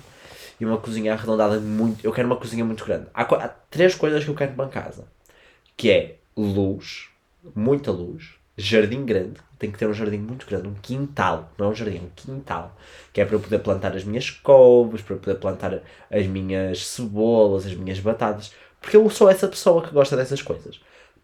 [0.59, 2.05] E uma cozinha arredondada muito.
[2.05, 3.07] Eu quero uma cozinha muito grande.
[3.13, 5.05] Há, há três coisas que eu quero para casa.
[5.77, 7.09] Que é luz,
[7.55, 11.69] muita luz, jardim grande, tem que ter um jardim muito grande, um quintal, não é
[11.71, 12.77] um jardim, é um quintal,
[13.13, 16.87] que é para eu poder plantar as minhas couves, para eu poder plantar as minhas
[16.87, 20.81] cebolas, as minhas batatas, porque eu sou essa pessoa que gosta dessas coisas.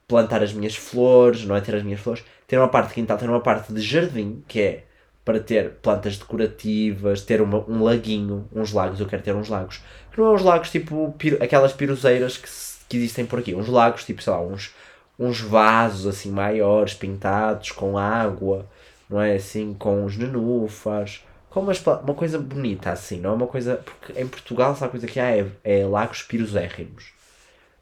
[0.09, 3.19] Plantar as minhas flores, não é ter as minhas flores, ter uma parte de quintal,
[3.19, 4.85] ter uma parte de jardim, que é
[5.25, 9.83] para ter plantas decorativas, ter uma, um laguinho, uns lagos, eu quero ter uns lagos,
[10.11, 12.49] que não é uns lagos tipo aquelas piroseiras que,
[12.89, 14.73] que existem por aqui, uns lagos tipo, sei lá, uns
[15.19, 18.67] uns vasos assim maiores, pintados com água,
[19.09, 19.35] não é?
[19.35, 23.77] Assim, com os nenúfares, com umas, uma coisa bonita assim, não é uma coisa.
[23.85, 25.37] Porque em Portugal, sabe a coisa que há?
[25.37, 27.18] É, é lagos pirosérrimos.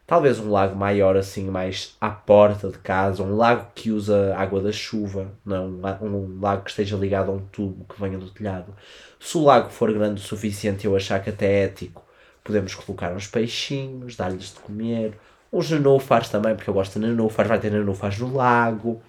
[0.07, 4.61] Talvez um lago maior, assim, mais à porta de casa, um lago que usa água
[4.61, 5.67] da chuva, não
[6.01, 8.73] um, lago que esteja ligado a um tubo que venha do telhado.
[9.19, 12.05] Se o lago for grande o suficiente eu achar que até é ético,
[12.45, 15.19] podemos colocar uns peixinhos, dar-lhes de comer,
[15.51, 19.03] os nenúfares também, porque eu gosto de nenúfares, vai ter nenúfares no lago.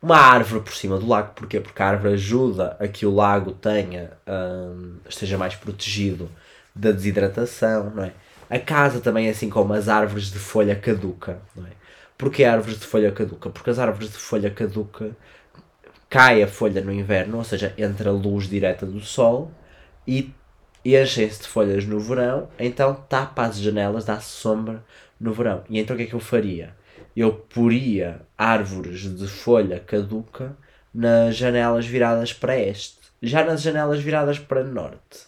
[0.00, 1.58] Uma árvore por cima do lago, porquê?
[1.58, 6.30] Porque a árvore ajuda a que o lago tenha, hum, esteja mais protegido
[6.72, 8.12] da desidratação, não é?
[8.48, 11.70] A casa também é assim como as árvores de folha caduca, não é?
[12.16, 13.50] Porquê árvores de folha caduca?
[13.50, 15.16] Porque as árvores de folha caduca
[16.08, 19.50] cai a folha no inverno, ou seja, entra a luz direta do sol
[20.06, 20.32] e
[20.84, 24.84] enchem-se de folhas no verão, então tapa as janelas, dá sombra
[25.20, 25.64] no verão.
[25.68, 26.74] E então o que é que eu faria?
[27.14, 30.56] Eu poria árvores de folha caduca
[30.94, 32.98] nas janelas viradas para este.
[33.20, 35.26] Já nas janelas viradas para norte.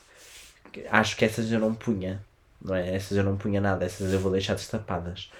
[0.90, 2.22] Acho que essas eu não punha.
[2.62, 2.94] Não é?
[2.94, 5.30] Essas eu não punha nada, essas eu vou deixar destapadas.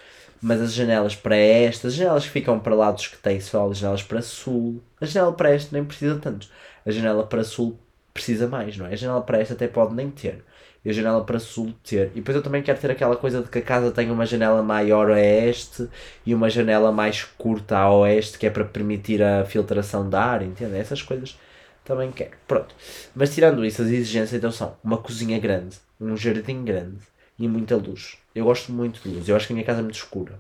[0.41, 3.79] Mas as janelas para este, as janelas que ficam para lados que têm sol, as
[3.79, 6.49] janelas para sul, a janela para este nem precisa tanto.
[6.87, 7.79] A janela para sul
[8.15, 8.93] precisa mais, não é?
[8.93, 10.45] A janela para este até pode nem ter.
[10.85, 12.07] E a janela para sul ter.
[12.15, 14.63] E depois eu também quero ter aquela coisa de que a casa tenha uma janela
[14.63, 15.89] maior a este
[16.25, 20.43] e uma janela mais curta a oeste, que é para permitir a filtração da ar,
[20.43, 20.77] entende?
[20.77, 21.37] Essas coisas
[21.85, 22.31] também quero.
[22.47, 22.75] Pronto.
[23.15, 26.99] Mas tirando isso, as exigências então são uma cozinha grande, um jardim grande
[27.39, 28.19] e muita luz.
[28.35, 29.29] Eu gosto muito de luz.
[29.29, 30.39] Eu acho que a minha casa é muito escura.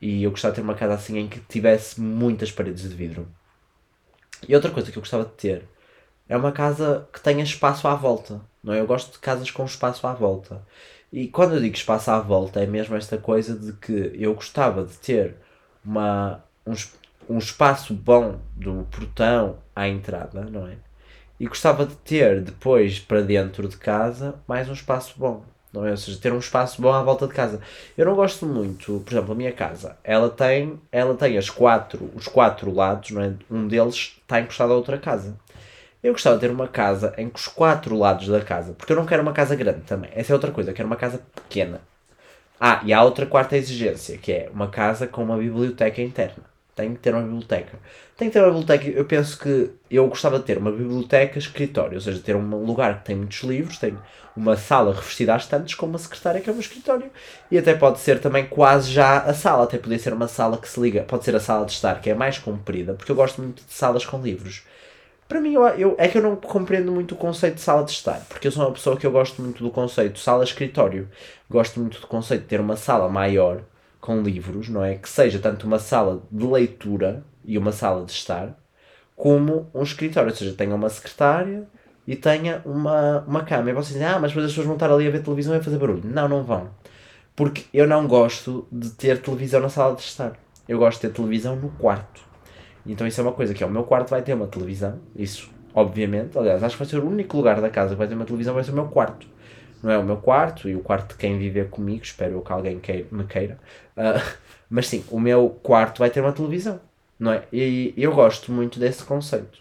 [0.00, 3.26] E eu gostava de ter uma casa assim em que tivesse muitas paredes de vidro.
[4.48, 5.64] E outra coisa que eu gostava de ter
[6.28, 8.40] é uma casa que tenha espaço à volta.
[8.62, 8.80] Não é?
[8.80, 10.62] Eu gosto de casas com espaço à volta.
[11.12, 14.84] E quando eu digo espaço à volta, é mesmo esta coisa de que eu gostava
[14.84, 15.36] de ter
[15.84, 16.74] uma, um,
[17.28, 20.76] um espaço bom do portão à entrada, não é?
[21.38, 25.42] E gostava de ter depois para dentro de casa mais um espaço bom,
[25.72, 25.90] não é?
[25.90, 27.60] Ou seja, ter um espaço bom à volta de casa.
[27.98, 32.10] Eu não gosto muito, por exemplo, a minha casa, ela tem, ela tem as quatro,
[32.14, 33.32] os quatro lados, não é?
[33.50, 35.36] Um deles está encostado a outra casa.
[36.02, 38.96] Eu gostava de ter uma casa em que os quatro lados da casa, porque eu
[38.96, 41.80] não quero uma casa grande também, essa é outra coisa, eu quero uma casa pequena.
[42.60, 46.53] Ah, e há outra quarta exigência, que é uma casa com uma biblioteca interna.
[46.74, 47.78] Tem que ter uma biblioteca.
[48.16, 48.88] Tem que ter uma biblioteca.
[48.88, 52.98] Eu penso que eu gostava de ter uma biblioteca escritório, ou seja, ter um lugar
[52.98, 53.96] que tem muitos livros, tem
[54.36, 57.10] uma sala revestida às tantas com uma secretária que é um escritório.
[57.50, 60.68] E até pode ser também quase já a sala, até poder ser uma sala que
[60.68, 63.40] se liga, pode ser a sala de estar, que é mais comprida, porque eu gosto
[63.40, 64.64] muito de salas com livros.
[65.28, 67.92] Para mim, eu, eu, é que eu não compreendo muito o conceito de sala de
[67.92, 71.08] estar, porque eu sou uma pessoa que eu gosto muito do conceito sala-escritório.
[71.48, 73.62] Gosto muito do conceito de ter uma sala maior,
[74.04, 74.96] com livros, não é?
[74.96, 78.54] Que seja tanto uma sala de leitura e uma sala de estar,
[79.16, 81.66] como um escritório, ou seja, tenha uma secretária
[82.06, 83.70] e tenha uma, uma cama.
[83.70, 85.56] E vocês dizem, ah, mas depois as pessoas vão estar ali a ver televisão e
[85.56, 86.02] a fazer barulho.
[86.04, 86.68] Não, não vão.
[87.34, 90.34] Porque eu não gosto de ter televisão na sala de estar.
[90.68, 92.20] Eu gosto de ter televisão no quarto.
[92.84, 95.50] Então isso é uma coisa que é o meu quarto vai ter uma televisão, isso
[95.74, 98.26] obviamente, aliás, acho que vai ser o único lugar da casa que vai ter uma
[98.26, 99.26] televisão, vai ser o meu quarto.
[99.84, 102.80] Não é o meu quarto e o quarto de quem viver comigo, espero que alguém
[102.80, 103.58] queira, me queira.
[103.94, 104.18] Uh,
[104.70, 106.80] mas sim, o meu quarto vai ter uma televisão,
[107.18, 107.44] não é?
[107.52, 109.58] E eu gosto muito desse conceito.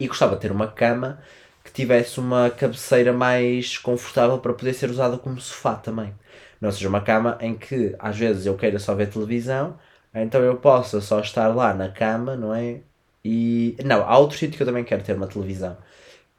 [0.00, 1.20] E gostava de ter uma cama
[1.64, 6.12] que tivesse uma cabeceira mais confortável para poder ser usada como sofá também.
[6.60, 9.78] Não seja uma cama em que às vezes eu queira só ver televisão,
[10.12, 12.80] então eu posso só estar lá na cama, não é?
[13.24, 13.76] E.
[13.84, 15.76] Não, há outro sítio que eu também quero ter uma televisão.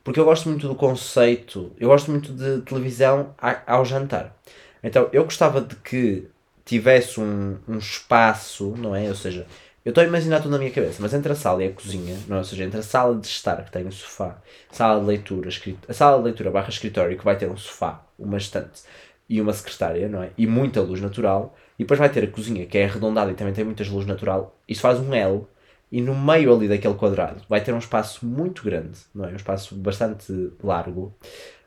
[0.03, 3.33] Porque eu gosto muito do conceito, eu gosto muito de televisão
[3.65, 4.35] ao jantar.
[4.83, 6.27] Então eu gostava de que
[6.65, 9.07] tivesse um, um espaço, não é?
[9.07, 9.47] Ou seja,
[9.85, 12.17] eu estou a imaginar tudo na minha cabeça, mas entre a sala e a cozinha,
[12.27, 12.39] não é?
[12.39, 14.41] ou seja, entre a sala de estar, que tem um sofá,
[14.71, 15.49] sala de leitura,
[15.87, 18.83] a sala de leitura barra escritório, que vai ter um sofá, uma estante
[19.27, 20.31] e uma secretária, não é?
[20.37, 23.53] E muita luz natural, e depois vai ter a cozinha, que é arredondada e também
[23.53, 25.45] tem muita luz natural, isso faz um L,
[25.93, 29.29] e no meio ali daquele quadrado vai ter um espaço muito grande, não é?
[29.29, 31.15] Um espaço bastante largo,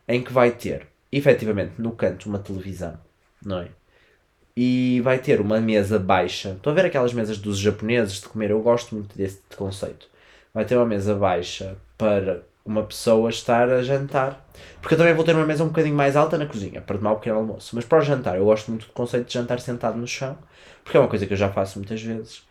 [0.06, 2.98] em que vai ter, efetivamente, no canto, uma televisão,
[3.42, 3.68] não é?
[4.56, 6.52] e vai ter uma mesa baixa.
[6.52, 8.50] Estão a ver aquelas mesas dos japoneses de comer?
[8.50, 10.08] Eu gosto muito desse conceito.
[10.54, 14.48] Vai ter uma mesa baixa para uma pessoa estar a jantar.
[14.80, 17.12] Porque eu também vou ter uma mesa um bocadinho mais alta na cozinha para tomar
[17.12, 17.76] o pequeno almoço.
[17.76, 20.38] Mas para o jantar, eu gosto muito do conceito de jantar sentado no chão,
[20.82, 22.45] porque é uma coisa que eu já faço muitas vezes.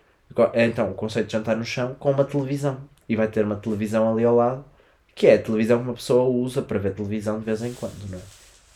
[0.54, 2.78] Então, o conceito de jantar no chão com uma televisão.
[3.08, 4.66] E vai ter uma televisão ali ao lado,
[5.14, 8.10] que é a televisão que uma pessoa usa para ver televisão de vez em quando,
[8.10, 8.22] não é?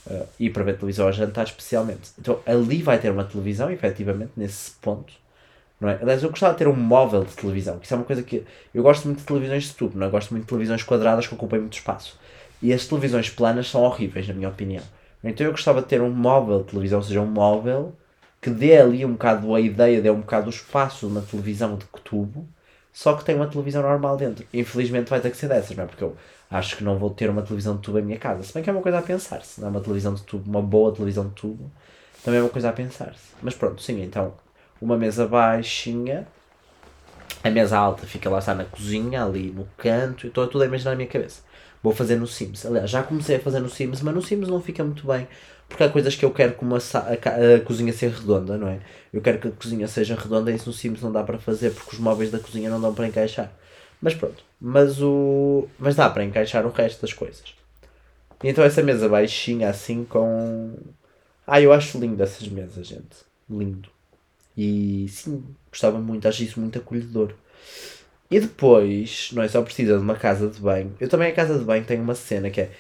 [0.10, 2.12] uh, e para ver televisão a jantar especialmente.
[2.20, 5.14] Então ali vai ter uma televisão, efetivamente, nesse ponto.
[5.80, 5.98] Não é?
[6.02, 8.44] Aliás, eu gostava de ter um móvel de televisão, que isso é uma coisa que.
[8.74, 10.10] Eu gosto muito de televisões de tubo, não é?
[10.10, 12.20] gosto muito de televisões quadradas que ocupem muito espaço.
[12.62, 14.84] E as televisões planas são horríveis, na minha opinião.
[15.24, 17.94] Então eu gostava de ter um móvel de televisão, ou seja, um móvel
[18.42, 21.76] que dê ali um bocado a ideia, dê um bocado o espaço de uma televisão
[21.76, 22.48] de tubo,
[22.94, 24.46] só que tem uma televisão normal dentro.
[24.54, 25.88] Infelizmente vai ter que ser dessas, não é?
[25.88, 26.16] Porque eu
[26.50, 28.44] acho que não vou ter uma televisão de tubo em minha casa.
[28.44, 30.50] Se bem que é uma coisa a pensar, se não é uma televisão de tubo,
[30.50, 31.72] uma boa televisão de tubo,
[32.24, 33.14] também é uma coisa a pensar.
[33.14, 33.34] -se.
[33.42, 34.34] Mas pronto, sim, então,
[34.82, 36.28] uma mesa baixinha,
[37.44, 40.66] a mesa alta fica lá está na cozinha, ali no canto, e estou tudo a
[40.66, 41.42] imaginar na minha cabeça.
[41.82, 42.66] Vou fazer no Sims.
[42.66, 45.28] Aliás, já comecei a fazer no Sims, mas no Sims não fica muito bem.
[45.68, 48.80] Porque há coisas que eu quero como a, a, cozinha ser redonda, não é?
[49.14, 51.72] Eu quero que a cozinha seja redonda e isso no Sims não dá para fazer
[51.72, 53.52] porque os móveis da cozinha não dão para encaixar.
[54.02, 54.44] Mas pronto.
[54.60, 55.68] Mas o.
[55.78, 57.54] Mas dá para encaixar o resto das coisas.
[58.44, 60.74] Então essa mesa baixinha assim com.
[61.46, 63.18] Ah, eu acho lindo essas mesas, gente.
[63.50, 63.90] Lindo.
[64.58, 67.34] E sim, gostava muito, acho isso muito acolhedor.
[68.32, 70.96] E depois, não é só precisa de uma casa de banho.
[71.00, 72.72] Eu também a casa de banho tenho uma cena que é.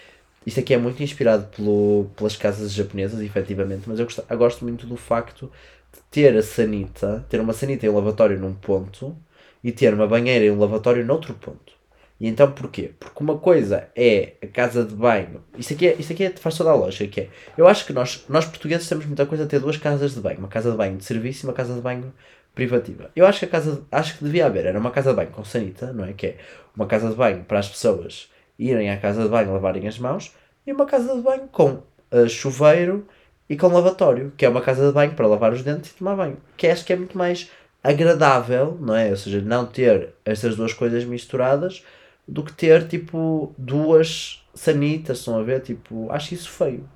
[0.45, 4.63] Isto aqui é muito inspirado pelo, pelas casas japonesas, efetivamente, mas eu gosto, eu gosto
[4.63, 5.51] muito do facto
[5.93, 9.17] de ter a sanita, ter uma sanita e um lavatório num ponto
[9.63, 11.73] e ter uma banheira e um lavatório noutro ponto.
[12.19, 12.91] E então porquê?
[12.99, 15.43] Porque uma coisa é a casa de banho.
[15.57, 17.07] Isto aqui, é, isto aqui é, faz toda a lógica.
[17.07, 20.13] Que é, eu acho que nós, nós portugueses temos muita coisa a ter duas casas
[20.13, 20.39] de banho.
[20.39, 22.13] Uma casa de banho de serviço e uma casa de banho
[22.55, 23.09] privativa.
[23.15, 25.43] Eu acho que a casa acho que devia haver era uma casa de banho com
[25.43, 26.13] sanita, não é?
[26.13, 26.37] Que é
[26.75, 30.35] uma casa de banho para as pessoas irem à casa de banho lavarem as mãos
[30.67, 31.81] e uma casa de banho com
[32.11, 33.07] uh, chuveiro
[33.49, 36.15] e com lavatório, que é uma casa de banho para lavar os dentes e tomar
[36.15, 36.37] banho.
[36.55, 37.49] Que acho que é muito mais
[37.83, 39.09] agradável, não é?
[39.09, 41.83] Ou seja, não ter estas duas coisas misturadas
[42.27, 45.61] do que ter tipo duas sanitas, estão a ver?
[45.61, 46.87] Tipo, acho isso feio.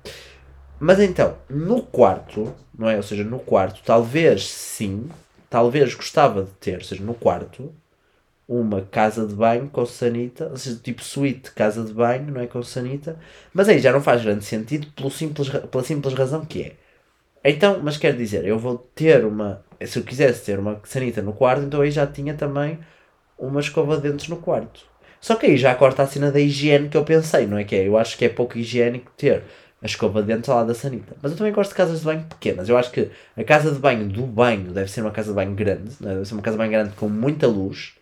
[0.78, 2.96] Mas então, no quarto, não é?
[2.96, 5.08] Ou seja, no quarto, talvez sim,
[5.54, 7.72] talvez gostava de ter, ou seja, no quarto,
[8.48, 12.48] uma casa de banho com sanita, ou seja, tipo suíte casa de banho, não é?
[12.48, 13.16] Com sanita,
[13.52, 16.72] mas aí já não faz grande sentido pelo simples, pela simples razão que é.
[17.44, 21.32] Então, mas quer dizer, eu vou ter uma se eu quisesse ter uma sanita no
[21.32, 22.80] quarto, então aí já tinha também
[23.38, 24.84] uma escova de dentes no quarto.
[25.20, 27.76] Só que aí já corta a cena da higiene que eu pensei, não é que
[27.76, 27.86] é?
[27.86, 29.44] Eu acho que é pouco higiênico ter
[29.84, 31.14] a escova de dentes ao lado da sanita.
[31.20, 32.70] Mas eu também gosto de casas de banho pequenas.
[32.70, 35.54] Eu acho que a casa de banho do banho deve ser uma casa de banho
[35.54, 36.06] grande, é?
[36.06, 37.92] deve ser uma casa de banho grande com muita luz.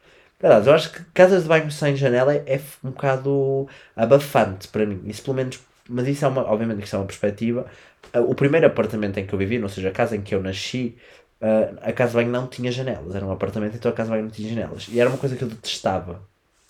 [0.40, 5.02] Verdade, eu acho que casas de banho sem janela é, um bocado abafante para mim.
[5.06, 5.58] Isso pelo menos,
[5.88, 7.66] mas isso é uma, obviamente isso é uma perspectiva.
[8.14, 10.96] O primeiro apartamento em que eu vivi, ou seja, a casa em que eu nasci,
[11.40, 13.14] uh, a casa de banho não tinha janelas.
[13.14, 14.86] Era um apartamento, então a casa de banho não tinha janelas.
[14.88, 16.22] E era uma coisa que eu detestava,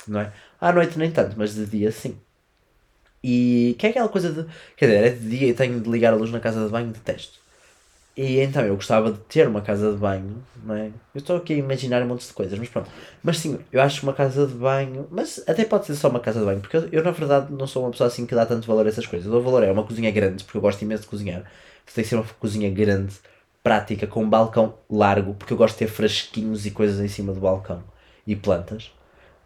[0.08, 0.32] não é?
[0.58, 2.16] À noite nem tanto, mas de dia sim.
[3.22, 4.46] E que é aquela coisa de.
[4.76, 6.88] Quer dizer, é de dia e tenho de ligar a luz na casa de banho,
[6.88, 7.42] detesto.
[8.14, 10.88] E então eu gostava de ter uma casa de banho, não é?
[11.14, 12.90] Eu estou aqui a imaginar um monte de coisas, mas pronto.
[13.22, 15.08] Mas sim, eu acho que uma casa de banho.
[15.10, 17.66] Mas até pode ser só uma casa de banho, porque eu, eu na verdade não
[17.66, 19.26] sou uma pessoa assim que dá tanto valor a essas coisas.
[19.26, 21.44] Eu dou valor é uma cozinha grande, porque eu gosto imenso de cozinhar.
[21.94, 23.14] Tem que ser uma cozinha grande
[23.62, 27.32] prática com um balcão largo, porque eu gosto de ter frasquinhos e coisas em cima
[27.32, 27.82] do balcão
[28.26, 28.92] e plantas.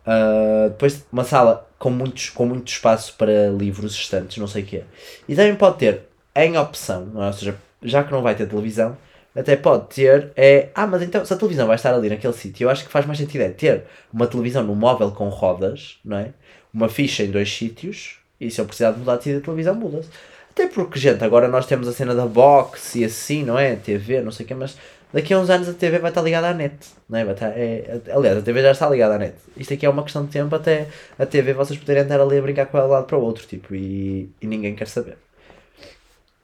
[0.07, 4.66] Uh, depois uma sala com, muitos, com muito espaço para livros, estantes, não sei o
[4.66, 4.84] que é.
[5.28, 6.02] E também pode ter
[6.34, 7.26] em opção, é?
[7.26, 8.96] ou seja, já que não vai ter televisão,
[9.34, 10.68] até pode ter é.
[10.74, 13.04] Ah, mas então se a televisão vai estar ali naquele sítio, eu acho que faz
[13.04, 16.30] mais sentido é ter uma televisão no móvel com rodas, não é?
[16.72, 19.74] Uma ficha em dois sítios, e se eu precisar de mudar de sítio, a televisão
[19.74, 20.09] muda-se.
[20.50, 23.76] Até porque, gente, agora nós temos a cena da box e assim, não é?
[23.76, 24.78] TV, não sei o que, mas
[25.12, 26.76] daqui a uns anos a TV vai estar ligada à net,
[27.09, 27.24] não é?
[27.24, 29.36] Vai estar, é, aliás, a TV já está ligada à net.
[29.57, 30.88] Isto aqui é uma questão de tempo até
[31.18, 33.46] a TV vocês poderem andar ali a brincar com ela de lado para o outro,
[33.46, 35.18] tipo, e, e ninguém quer saber.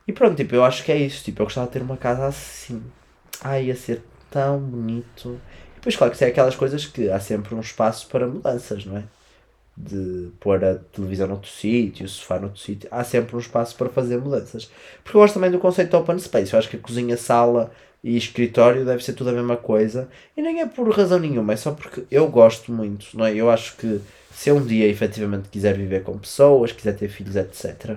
[0.07, 2.27] E pronto, tipo, eu acho que é isso, tipo, eu gostava de ter uma casa
[2.27, 2.83] assim.
[3.43, 5.41] ai, ia ser tão bonito.
[5.73, 8.97] E depois, claro que é aquelas coisas que há sempre um espaço para mudanças, não
[8.97, 9.05] é?
[9.77, 13.89] De pôr a televisão noutro sítio, o sofá noutro sítio, há sempre um espaço para
[13.89, 14.71] fazer mudanças.
[15.03, 16.53] Porque eu gosto também do conceito de open space.
[16.53, 17.71] Eu acho que a cozinha, sala
[18.03, 20.09] e escritório deve ser tudo a mesma coisa.
[20.37, 23.35] E nem é por razão nenhuma, é só porque eu gosto muito, não é?
[23.35, 24.01] Eu acho que
[24.33, 27.97] se eu um dia efetivamente quiser viver com pessoas, quiser ter filhos, etc.,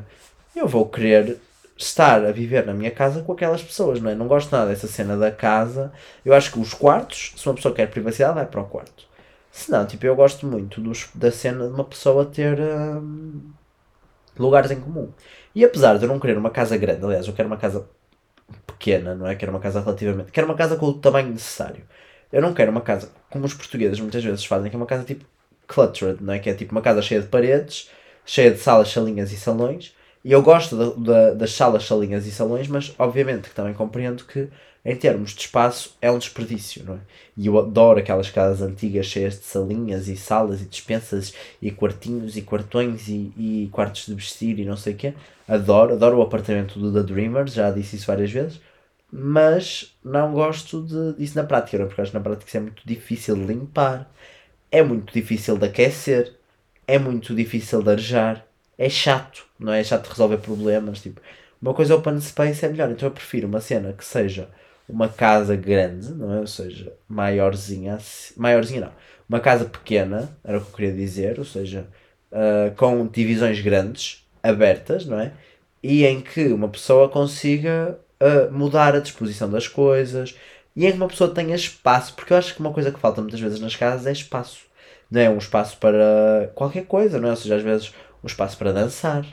[0.56, 1.38] eu vou querer
[1.78, 4.16] estar a viver na minha casa com aquelas pessoas, não é?
[4.16, 5.91] Não gosto nada dessa cena da casa.
[6.24, 9.06] Eu acho que os quartos, se uma pessoa quer privacidade, vai para o quarto.
[9.51, 13.51] Se não, tipo, eu gosto muito dos, da cena de uma pessoa ter hum,
[14.38, 15.10] lugares em comum.
[15.53, 17.88] E apesar de eu não querer uma casa grande, aliás, eu quero uma casa
[18.68, 19.36] pequena, não é?
[19.36, 20.32] Quero uma casa relativamente.
[20.32, 21.84] Quero uma casa com o tamanho necessário.
[22.32, 25.04] Eu não quero uma casa como os portugueses muitas vezes fazem, que é uma casa
[25.04, 25.26] tipo
[25.68, 26.39] cluttered, não é?
[26.39, 27.89] Que é tipo uma casa cheia de paredes,
[28.26, 29.95] cheia de salas, salinhas e salões.
[30.26, 34.26] E eu gosto da, da, das salas, salinhas e salões, mas obviamente que também compreendo
[34.26, 34.49] que
[34.84, 36.99] em termos de espaço é um desperdício, não é?
[37.38, 42.36] E eu adoro aquelas casas antigas cheias de salinhas e salas e dispensas e quartinhos
[42.38, 45.13] e quartões e, e quartos de vestir e não sei o quê.
[45.47, 48.59] Adoro, adoro o apartamento do The Dreamers, já disse isso várias vezes,
[49.11, 51.86] mas não gosto de, disso na prática, não?
[51.86, 51.88] É?
[51.88, 54.09] porque acho que na prática isso é muito difícil de limpar
[54.71, 56.34] é muito difícil de aquecer,
[56.88, 58.45] é muito difícil de arejar,
[58.78, 59.84] é chato, não é?
[59.84, 61.01] Chato de resolver problemas.
[61.01, 61.22] Tipo,
[61.62, 64.49] uma coisa open space é melhor, então eu prefiro uma cena que seja
[64.88, 66.39] uma casa grande, não é?
[66.39, 67.97] Ou seja, maiorzinha,
[68.38, 68.91] maiorzinha não,
[69.28, 71.88] uma casa pequena, era o que eu queria dizer, ou seja,
[72.32, 75.34] uh, com divisões grandes, abertas, não é?
[75.82, 80.36] E em que uma pessoa consiga uh, mudar a disposição das coisas
[80.76, 83.22] e em que uma pessoa tenha espaço, porque eu acho que uma coisa que falta
[83.22, 84.66] muitas vezes nas casas é espaço
[85.10, 85.30] não é?
[85.30, 87.32] Um espaço para qualquer coisa, não é?
[87.32, 87.93] Ou seja, às vezes
[88.24, 89.26] um espaço para dançar,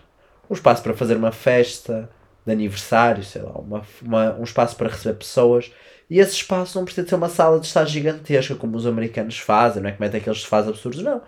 [0.53, 2.11] um espaço para fazer uma festa
[2.45, 5.73] de aniversário, sei lá, uma, uma, um espaço para receber pessoas.
[6.11, 9.83] E esse espaço não precisa ser uma sala de estar gigantesca, como os americanos fazem,
[9.83, 9.93] não é?
[9.93, 11.23] Que metem aqueles sofás absurdos, não.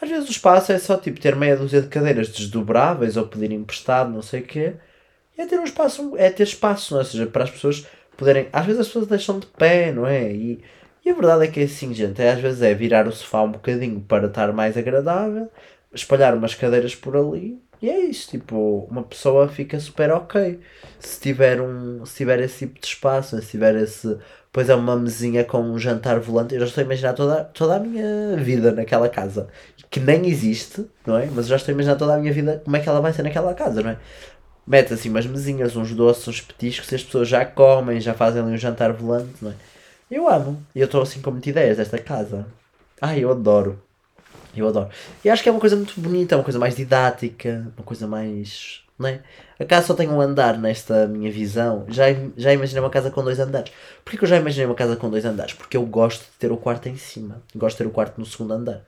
[0.00, 3.52] Às vezes o espaço é só tipo ter meia dúzia de cadeiras desdobráveis ou pedir
[3.52, 4.74] emprestado, não sei o quê.
[5.38, 7.04] E é ter um espaço, é ter espaço, não é?
[7.04, 8.48] Ou seja, para as pessoas poderem.
[8.52, 10.32] Às vezes as pessoas deixam de pé, não é?
[10.32, 10.60] E
[11.04, 13.42] e a verdade é que é assim, gente, é, às vezes é virar o sofá
[13.42, 15.50] um bocadinho para estar mais agradável,
[15.92, 20.60] espalhar umas cadeiras por ali e é isso, tipo, uma pessoa fica super ok.
[20.98, 24.16] Se tiver, um, se tiver esse tipo de espaço, se tiver esse.
[24.52, 27.76] Pois é uma mesinha com um jantar volante, eu já estou a imaginar toda, toda
[27.76, 29.48] a minha vida naquela casa.
[29.90, 31.26] Que nem existe, não é?
[31.26, 33.12] Mas eu já estou a imaginar toda a minha vida como é que ela vai
[33.12, 33.98] ser naquela casa, não é?
[34.66, 38.42] Mete assim umas mesinhas, uns doces, uns petiscos, e as pessoas já comem, já fazem
[38.42, 39.54] ali um jantar volante, não é?
[40.10, 40.62] Eu amo.
[40.74, 42.46] E eu estou assim com muitas ideias desta casa.
[43.00, 43.83] Ai, eu adoro.
[44.56, 44.88] Eu adoro.
[45.24, 48.82] E acho que é uma coisa muito bonita, uma coisa mais didática, uma coisa mais.
[48.98, 49.20] Não é?
[49.58, 51.84] A casa só tem um andar nesta minha visão.
[51.88, 52.04] Já,
[52.36, 53.72] já imaginei uma casa com dois andares.
[54.04, 55.52] Porquê que eu já imaginei uma casa com dois andares?
[55.52, 57.42] Porque eu gosto de ter o quarto em cima.
[57.56, 58.84] Gosto de ter o quarto no segundo andar.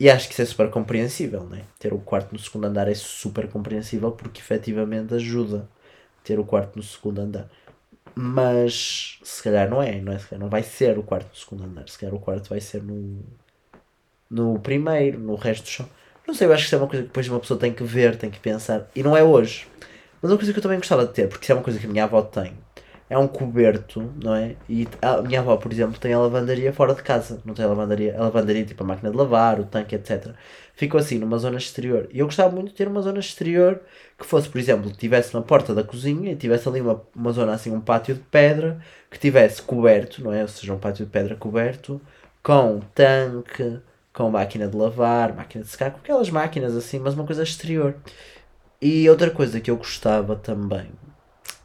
[0.00, 1.62] E acho que isso é super compreensível, né?
[1.78, 5.68] Ter o quarto no segundo andar é super compreensível porque efetivamente ajuda
[6.24, 7.48] ter o quarto no segundo andar.
[8.14, 10.18] Mas se calhar não é, não é?
[10.18, 12.60] Se calhar não vai ser o quarto do segundo andar, se calhar o quarto vai
[12.60, 13.22] ser no,
[14.32, 15.88] no primeiro, no resto do chão.
[16.26, 17.84] Não sei, eu acho que isso é uma coisa que depois uma pessoa tem que
[17.84, 18.88] ver, tem que pensar.
[18.96, 19.66] E não é hoje.
[20.20, 21.78] Mas é uma coisa que eu também gostava de ter, porque isso é uma coisa
[21.78, 22.54] que a minha avó tem.
[23.10, 24.56] É um coberto, não é?
[24.68, 27.42] E a minha avó, por exemplo, tem a lavandaria fora de casa.
[27.44, 30.28] Não tem a lavandaria, a lavandaria tipo a máquina de lavar, o tanque, etc.
[30.74, 32.08] Ficou assim, numa zona exterior.
[32.10, 33.82] E eu gostava muito de ter uma zona exterior
[34.18, 37.52] que fosse, por exemplo, tivesse na porta da cozinha e tivesse ali uma, uma zona
[37.52, 38.80] assim, um pátio de pedra,
[39.10, 40.42] que tivesse coberto, não é?
[40.42, 42.00] Ou seja, um pátio de pedra coberto,
[42.42, 43.80] com tanque,
[44.12, 47.96] com máquina de lavar, máquina de secar, com aquelas máquinas assim, mas uma coisa exterior.
[48.80, 50.90] E outra coisa que eu gostava também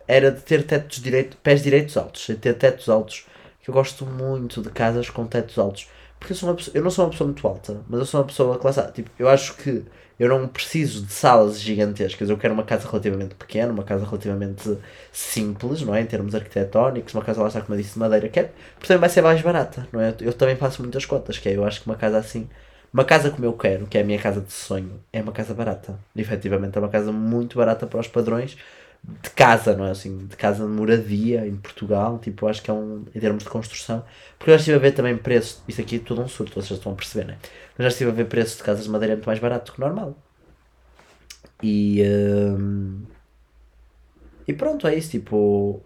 [0.08, 3.26] era de ter tetos direito, pés direitos altos, ter tetos altos,
[3.62, 5.89] que eu gosto muito de casas com tetos altos.
[6.20, 8.20] Porque eu, sou uma pessoa, eu não sou uma pessoa muito alta, mas eu sou
[8.20, 9.86] uma pessoa classe Tipo, eu acho que
[10.20, 12.30] eu não preciso de salas gigantescas.
[12.30, 14.78] Eu quero uma casa relativamente pequena, uma casa relativamente
[15.11, 16.01] simples, não é?
[16.01, 18.28] Em termos arquitetónicos, uma casa lá está, como eu disse, de madeira.
[18.30, 20.15] Quero, porque também vai ser mais barata, não é?
[20.20, 22.49] Eu também faço muitas contas, que é, eu acho que uma casa assim,
[22.91, 25.53] uma casa como eu quero, que é a minha casa de sonho, é uma casa
[25.53, 25.99] barata.
[26.15, 28.57] E, efetivamente é uma casa muito barata para os padrões
[29.04, 29.91] de casa, não é?
[29.91, 33.50] Assim, de casa de moradia em Portugal, tipo, acho que é um, em termos de
[33.50, 34.04] construção,
[34.38, 36.78] porque eu já estive a ver também preços, isso aqui é tudo um surto, vocês
[36.80, 37.38] estão a perceber, né?
[37.78, 40.16] Eu já estive a ver preços de casas de madeira muito mais barato que normal.
[41.62, 43.06] E, hum,
[44.48, 45.82] e pronto, é isso, tipo,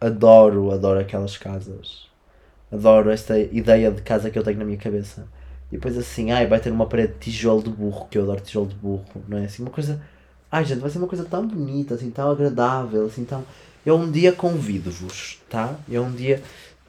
[0.00, 2.08] adoro, adoro aquelas casas,
[2.72, 5.28] adoro esta ideia de casa que eu tenho na minha cabeça.
[5.70, 8.40] E depois assim, ai, vai ter uma parede de tijolo de burro, que eu adoro
[8.40, 9.44] tijolo de burro, não é?
[9.46, 10.02] Assim, uma coisa
[10.50, 13.44] Ai, gente, vai ser uma coisa tão bonita, assim, tão agradável, assim, tão.
[13.84, 15.76] eu um dia convido-vos, tá?
[15.88, 16.42] Eu um dia,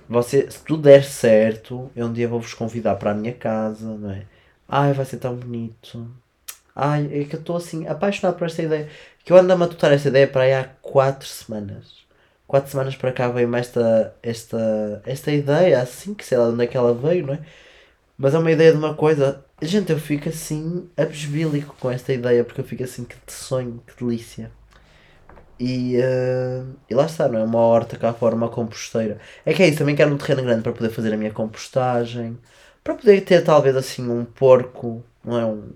[0.07, 4.11] você, se tudo der certo, eu um dia vou-vos convidar para a minha casa, não
[4.11, 4.23] é?
[4.67, 6.07] Ai, vai ser tão bonito.
[6.75, 8.89] Ai, é que eu estou assim apaixonado por esta ideia.
[9.25, 12.05] Que eu ando a matutar esta ideia para aí há 4 semanas.
[12.47, 16.63] 4 semanas para cá veio-me esta, esta, esta ideia, assim, que sei lá de onde
[16.63, 17.39] é que ela veio, não é?
[18.19, 19.45] Mas é uma ideia de uma coisa.
[19.61, 24.03] Gente, eu fico assim abesbílico com esta ideia, porque eu fico assim, que sonho, que
[24.03, 24.51] delícia.
[25.59, 27.43] E, uh, e lá está, não é?
[27.43, 29.19] Uma horta cá fora, uma composteira.
[29.45, 32.37] É que é isso, também quero um terreno grande para poder fazer a minha compostagem.
[32.83, 35.45] Para poder ter talvez assim um porco, não é?
[35.45, 35.69] Um,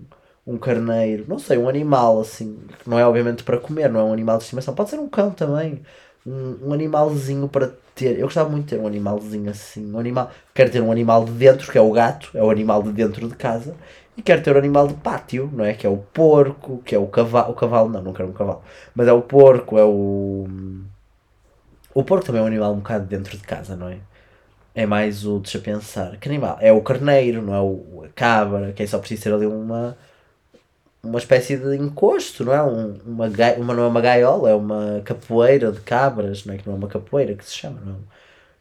[0.46, 4.04] um carneiro, não sei, um animal assim, que não é obviamente para comer, não é
[4.04, 5.82] um animal de estimação, pode ser um cão também,
[6.26, 8.18] um, um animalzinho para ter.
[8.18, 10.30] Eu gostava muito de ter um animalzinho assim, um animal.
[10.54, 13.28] Quero ter um animal de dentro, que é o gato, é o animal de dentro
[13.28, 13.74] de casa,
[14.16, 15.74] e quero ter um animal de pátio, não é?
[15.74, 17.52] Que é o porco, que é o cavalo.
[17.52, 18.62] O cavalo não, não quero um cavalo.
[18.94, 20.46] Mas é o porco, é o.
[21.94, 23.98] O porco também é um animal um bocado dentro de casa, não é?
[24.74, 25.38] É mais o.
[25.40, 26.16] Deixa pensar.
[26.18, 26.58] Que animal?
[26.60, 27.60] É o carneiro, não é?
[27.60, 29.96] O, a cabra, que é só preciso ter ali uma
[31.04, 32.62] uma espécie de encosto, não é?
[32.62, 33.26] Um, uma,
[33.58, 36.58] uma, não é uma gaiola, é uma capoeira de cabras, não é?
[36.58, 37.96] Que não é uma capoeira que se chama, não é?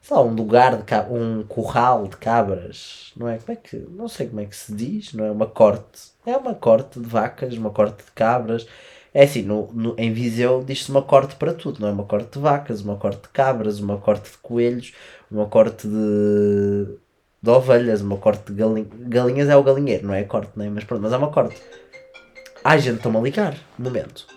[0.02, 3.38] Sei lá, um lugar, de um curral de cabras, não é?
[3.38, 5.32] Como é que, não sei como é que se diz, não é?
[5.32, 8.68] Uma corte, é uma corte de vacas, uma corte de cabras.
[9.14, 11.92] É assim, no, no, em Viseu diz-se uma corte para tudo, não é?
[11.92, 14.94] Uma corte de vacas, uma corte de cabras, uma corte de coelhos,
[15.32, 16.98] uma corte de,
[17.42, 18.88] de ovelhas, uma corte de galinhas.
[19.08, 20.70] Galinhas é o galinheiro, não é corte, não é?
[20.70, 21.56] Mas pronto, mas é uma corte.
[22.64, 23.56] Ai, gente, estão-me a ligar.
[23.78, 24.33] Momento.